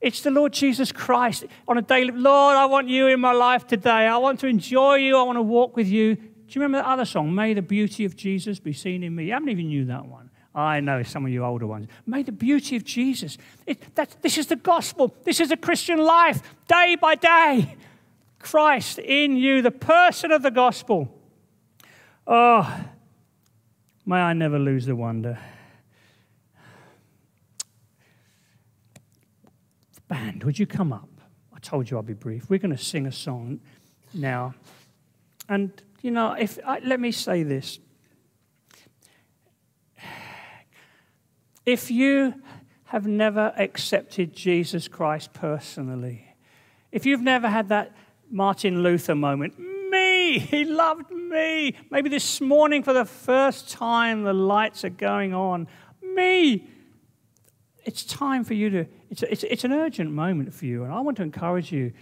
It's 0.00 0.22
the 0.22 0.30
Lord 0.30 0.52
Jesus 0.52 0.92
Christ 0.92 1.44
on 1.68 1.76
a 1.78 1.82
daily, 1.82 2.12
Lord, 2.12 2.56
I 2.56 2.64
want 2.66 2.88
you 2.88 3.08
in 3.08 3.20
my 3.20 3.32
life 3.32 3.66
today. 3.66 4.06
I 4.06 4.16
want 4.16 4.40
to 4.40 4.46
enjoy 4.46 4.96
you. 4.96 5.16
I 5.16 5.22
want 5.22 5.36
to 5.36 5.42
walk 5.42 5.76
with 5.76 5.88
you. 5.88 6.16
Do 6.16 6.58
you 6.58 6.62
remember 6.62 6.78
that 6.78 6.86
other 6.86 7.04
song, 7.04 7.34
May 7.34 7.54
the 7.54 7.62
Beauty 7.62 8.04
of 8.04 8.16
Jesus 8.16 8.58
be 8.58 8.72
seen 8.72 9.02
in 9.02 9.14
me? 9.14 9.26
You 9.26 9.34
haven't 9.34 9.50
even 9.50 9.68
knew 9.68 9.84
that 9.86 10.06
one. 10.06 10.30
I 10.54 10.80
know 10.80 11.02
some 11.02 11.24
of 11.24 11.30
you 11.30 11.44
older 11.44 11.66
ones. 11.66 11.86
May 12.06 12.22
the 12.22 12.32
beauty 12.32 12.76
of 12.76 12.84
Jesus. 12.84 13.38
It, 13.66 13.94
that, 13.94 14.16
this 14.20 14.36
is 14.36 14.48
the 14.48 14.56
gospel. 14.56 15.14
This 15.22 15.38
is 15.38 15.50
the 15.50 15.56
Christian 15.56 15.98
life, 15.98 16.42
day 16.66 16.96
by 17.00 17.14
day. 17.14 17.76
Christ 18.40 18.98
in 18.98 19.36
you, 19.36 19.62
the 19.62 19.70
person 19.70 20.32
of 20.32 20.42
the 20.42 20.50
gospel. 20.50 21.16
Oh, 22.26 22.84
may 24.04 24.16
I 24.16 24.32
never 24.32 24.58
lose 24.58 24.86
the 24.86 24.96
wonder. 24.96 25.38
Band, 30.08 30.42
would 30.42 30.58
you 30.58 30.66
come 30.66 30.92
up? 30.92 31.08
I 31.54 31.60
told 31.60 31.88
you 31.88 31.98
I'd 31.98 32.06
be 32.06 32.14
brief. 32.14 32.50
We're 32.50 32.58
going 32.58 32.76
to 32.76 32.82
sing 32.82 33.06
a 33.06 33.12
song 33.12 33.60
now. 34.12 34.54
And, 35.48 35.70
you 36.02 36.10
know, 36.10 36.32
if 36.32 36.58
I, 36.66 36.80
let 36.80 36.98
me 36.98 37.12
say 37.12 37.42
this. 37.44 37.78
If 41.66 41.90
you 41.90 42.34
have 42.86 43.06
never 43.06 43.52
accepted 43.56 44.32
Jesus 44.32 44.88
Christ 44.88 45.32
personally, 45.32 46.26
if 46.90 47.06
you've 47.06 47.20
never 47.20 47.48
had 47.48 47.68
that 47.68 47.94
Martin 48.30 48.82
Luther 48.82 49.14
moment, 49.14 49.58
me, 49.58 50.38
he 50.38 50.64
loved 50.64 51.10
me. 51.10 51.76
Maybe 51.90 52.08
this 52.08 52.40
morning 52.40 52.82
for 52.82 52.92
the 52.92 53.04
first 53.04 53.68
time 53.68 54.22
the 54.22 54.32
lights 54.32 54.84
are 54.84 54.90
going 54.90 55.34
on, 55.34 55.66
me. 56.02 56.68
It's 57.84 58.04
time 58.04 58.44
for 58.44 58.54
you 58.54 58.70
to, 58.70 58.86
it's, 59.10 59.22
it's, 59.24 59.42
it's 59.44 59.64
an 59.64 59.72
urgent 59.72 60.12
moment 60.12 60.54
for 60.54 60.66
you, 60.66 60.84
and 60.84 60.92
I 60.92 61.00
want 61.00 61.16
to 61.16 61.22
encourage 61.22 61.72
you. 61.72 61.92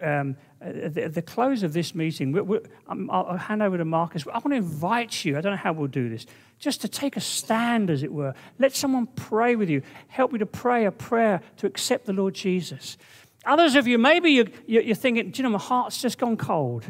Um, 0.00 0.36
at 0.60 0.94
the, 0.94 1.08
the, 1.08 1.22
close 1.22 1.62
of 1.62 1.72
this 1.72 1.94
meeting, 1.94 2.32
we, 2.32 2.40
we, 2.40 2.58
I'll 2.88 3.36
hand 3.36 3.62
over 3.62 3.78
to 3.78 3.84
Marcus. 3.84 4.24
I 4.26 4.38
want 4.38 4.50
to 4.50 4.56
invite 4.56 5.24
you, 5.24 5.38
I 5.38 5.40
don't 5.40 5.52
know 5.52 5.58
how 5.58 5.72
we'll 5.72 5.86
do 5.86 6.08
this, 6.08 6.26
just 6.58 6.80
to 6.80 6.88
take 6.88 7.16
a 7.16 7.20
stand, 7.20 7.90
as 7.90 8.02
it 8.02 8.12
were. 8.12 8.34
Let 8.58 8.74
someone 8.74 9.06
pray 9.06 9.54
with 9.56 9.68
you. 9.68 9.82
Help 10.08 10.32
you 10.32 10.38
to 10.38 10.46
pray 10.46 10.86
a 10.86 10.90
prayer 10.90 11.42
to 11.58 11.66
accept 11.66 12.06
the 12.06 12.12
Lord 12.12 12.34
Jesus. 12.34 12.96
Others 13.46 13.74
of 13.74 13.86
you, 13.86 13.98
maybe 13.98 14.30
you're, 14.30 14.46
you're 14.66 14.94
thinking, 14.94 15.30
do 15.30 15.38
you 15.38 15.42
know, 15.44 15.50
my 15.50 15.58
heart's 15.58 16.00
just 16.00 16.18
gone 16.18 16.36
cold 16.36 16.84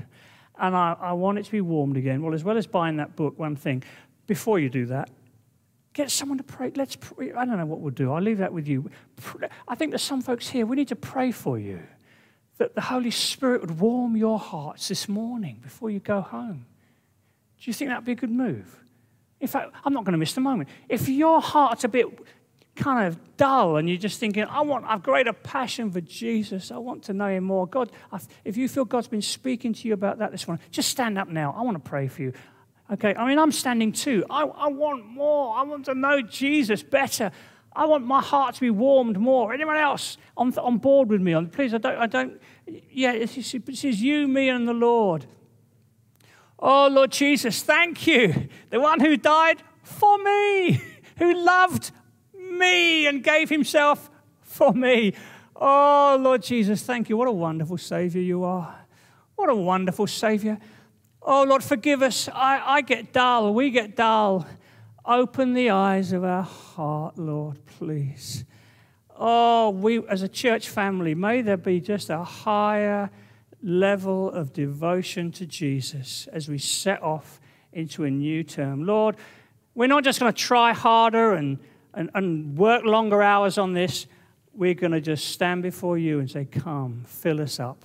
and 0.59 0.77
I, 0.77 0.97
I 1.01 1.13
want 1.13 1.39
it 1.39 1.45
to 1.47 1.51
be 1.51 1.61
warmed 1.61 1.97
again. 1.97 2.23
Well, 2.23 2.35
as 2.35 2.45
well 2.45 2.57
as 2.57 2.67
buying 2.67 2.97
that 2.97 3.17
book, 3.17 3.39
one 3.39 3.57
thing, 3.57 3.83
before 4.27 4.59
you 4.59 4.69
do 4.69 4.87
that, 4.87 5.11
get 5.93 6.11
someone 6.11 6.39
to 6.39 6.45
pray. 6.45 6.73
Let's 6.75 6.97
pray. 6.97 7.33
I 7.33 7.45
don't 7.45 7.59
know 7.59 7.67
what 7.67 7.81
we'll 7.81 7.91
do. 7.91 8.13
I'll 8.13 8.23
leave 8.23 8.39
that 8.39 8.53
with 8.53 8.69
you. 8.69 8.91
I 9.67 9.75
think 9.75 9.91
there's 9.91 10.03
some 10.03 10.23
folks 10.23 10.49
here, 10.49 10.67
we 10.67 10.77
need 10.77 10.89
to 10.89 10.97
pray 10.97 11.33
for 11.33 11.59
you 11.59 11.81
that 12.59 12.75
the 12.75 12.81
Holy 12.81 13.11
Spirit 13.11 13.63
would 13.63 13.81
warm 13.81 14.17
your 14.17 14.39
hearts 14.39 14.89
this 14.89 15.09
morning 15.09 15.59
before 15.61 15.91
you 15.91 15.99
go 15.99 16.21
home. 16.21 16.67
Do 17.59 17.71
you 17.71 17.73
think 17.73 17.91
that 17.91 17.99
would 17.99 18.05
be 18.05 18.13
a 18.13 18.17
good 18.17 18.31
move? 18.31 18.85
In 19.41 19.49
fact, 19.49 19.73
I'm 19.85 19.93
not 19.93 20.05
going 20.05 20.13
to 20.13 20.19
miss 20.19 20.35
the 20.35 20.41
moment. 20.41 20.69
If 20.89 21.09
your 21.09 21.41
heart's 21.41 21.83
a 21.85 21.89
bit 21.89 22.07
kind 22.77 23.07
of 23.07 23.37
dull 23.37 23.77
and 23.77 23.89
you're 23.89 23.99
just 23.99 24.19
thinking, 24.19 24.45
I 24.45 24.61
want, 24.63 24.85
I've 24.87 25.03
greater 25.03 25.33
passion 25.33 25.91
for 25.91 26.01
Jesus. 26.01 26.71
I 26.71 26.79
want 26.79 27.05
to 27.05 27.13
know 27.13 27.29
him 27.29 27.45
more. 27.45 27.67
God, 27.67 27.93
if 28.45 28.57
you 28.57 28.69
feel 28.69 28.85
God's 28.85 29.09
been 29.09 29.23
speaking 29.23 29.73
to 29.73 29.89
you 29.89 29.95
about 29.95 30.19
that 30.19 30.33
this 30.33 30.47
morning, 30.49 30.65
just 30.71 30.89
stand 30.89 31.19
up 31.19 31.29
now. 31.29 31.55
I 31.57 31.63
want 31.63 31.83
to 31.83 31.89
pray 31.89 32.09
for 32.09 32.23
you. 32.23 32.33
Okay, 32.93 33.15
I 33.15 33.27
mean, 33.27 33.39
I'm 33.39 33.53
standing 33.53 33.93
too. 33.93 34.25
I, 34.29 34.43
I 34.43 34.69
want 34.69 35.07
more. 35.07 35.57
I 35.57 35.63
want 35.63 35.87
to 35.87 35.95
know 35.95 36.21
Jesus 36.21 36.83
better. 36.83 37.31
I 37.75 37.87
want 37.87 38.07
my 38.07 38.21
heart 38.21 38.57
to 38.57 38.61
be 38.61 38.71
warmed 38.71 39.19
more. 39.19 39.53
Anyone 39.53 39.77
else 39.77 40.17
on, 40.37 40.57
on 40.59 40.79
board 40.79 41.09
with 41.09 41.21
me? 41.21 41.35
Please, 41.47 41.75
I 41.75 41.79
don't, 41.79 41.99
I 41.99 42.07
don't, 42.07 42.41
yeah, 42.91 43.13
this 43.13 43.37
is, 43.37 43.57
this 43.65 43.85
is 43.85 44.03
you, 44.03 44.29
me, 44.29 44.49
and 44.49 44.69
the 44.69 44.75
Lord. 44.75 45.27
Oh, 46.59 46.89
Lord 46.89 47.11
Jesus, 47.11 47.63
thank 47.63 48.07
you. 48.07 48.49
The 48.71 48.81
one 48.81 49.01
who 49.01 49.17
died 49.17 49.63
for 49.83 50.19
me, 50.19 50.81
who 51.19 51.35
loved 51.35 51.91
me 52.59 53.07
and 53.07 53.23
gave 53.23 53.49
himself 53.49 54.11
for 54.43 54.73
me. 54.73 55.15
Oh, 55.57 56.17
Lord 56.21 56.43
Jesus, 56.43 56.83
thank 56.83 57.09
you. 57.09 57.17
What 57.17 57.29
a 57.29 57.33
wonderful 57.33 57.79
Savior 57.79 58.21
you 58.21 58.45
are. 58.45 58.75
What 59.37 59.51
a 59.51 59.55
wonderful 59.55 60.07
Savior. 60.07 60.59
Oh, 61.23 61.45
Lord, 61.45 61.65
forgive 61.65 62.03
us. 62.03 62.29
I, 62.29 62.63
I 62.65 62.81
get 62.81 63.13
dull. 63.13 63.55
We 63.55 63.71
get 63.71 63.97
dull. 63.97 64.47
Open 65.05 65.55
the 65.55 65.71
eyes 65.71 66.13
of 66.13 66.25
our 66.25 66.43
heart, 66.43 67.19
Lord, 67.19 67.65
please. 67.67 68.45
Oh, 69.17 69.71
we 69.71 70.07
as 70.09 70.23
a 70.23 70.29
church 70.29 70.69
family, 70.69 71.15
may 71.15 71.43
there 71.43 71.57
be 71.57 71.81
just 71.81 72.11
a 72.11 72.25
higher 72.25 73.11
level 73.63 74.31
of 74.31 74.53
devotion 74.53 75.31
to 75.33 75.47
Jesus 75.47 76.27
as 76.33 76.49
we 76.49 76.59
set 76.59 77.03
off 77.03 77.41
into 77.73 78.05
a 78.05 78.11
new 78.11 78.43
term. 78.43 78.85
Lord, 78.85 79.17
we're 79.75 79.89
not 79.89 80.05
just 80.05 80.21
going 80.21 80.33
to 80.33 80.39
try 80.39 80.73
harder 80.73 81.35
and 81.35 81.59
and, 81.97 82.11
and 82.15 82.57
work 82.57 82.85
longer 82.85 83.23
hours 83.23 83.59
on 83.59 83.73
this, 83.73 84.07
we're 84.53 84.75
going 84.75 84.93
to 84.93 85.01
just 85.01 85.29
stand 85.29 85.63
before 85.63 85.99
you 85.99 86.21
and 86.21 86.31
say, 86.31 86.45
Come, 86.45 87.05
fill 87.07 87.41
us 87.41 87.59
up. 87.59 87.85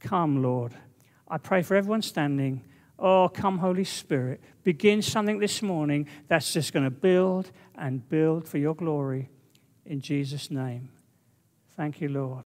Come, 0.00 0.42
Lord. 0.42 0.74
I 1.28 1.38
pray 1.38 1.62
for 1.62 1.76
everyone 1.76 2.02
standing. 2.02 2.62
Oh, 2.98 3.28
come, 3.28 3.58
Holy 3.58 3.84
Spirit. 3.84 4.40
Begin 4.62 5.02
something 5.02 5.38
this 5.38 5.62
morning 5.62 6.08
that's 6.28 6.52
just 6.52 6.72
going 6.72 6.84
to 6.84 6.90
build 6.90 7.50
and 7.76 8.08
build 8.08 8.46
for 8.46 8.58
your 8.58 8.74
glory. 8.74 9.28
In 9.86 10.00
Jesus' 10.00 10.50
name. 10.50 10.90
Thank 11.76 12.00
you, 12.00 12.08
Lord. 12.08 12.40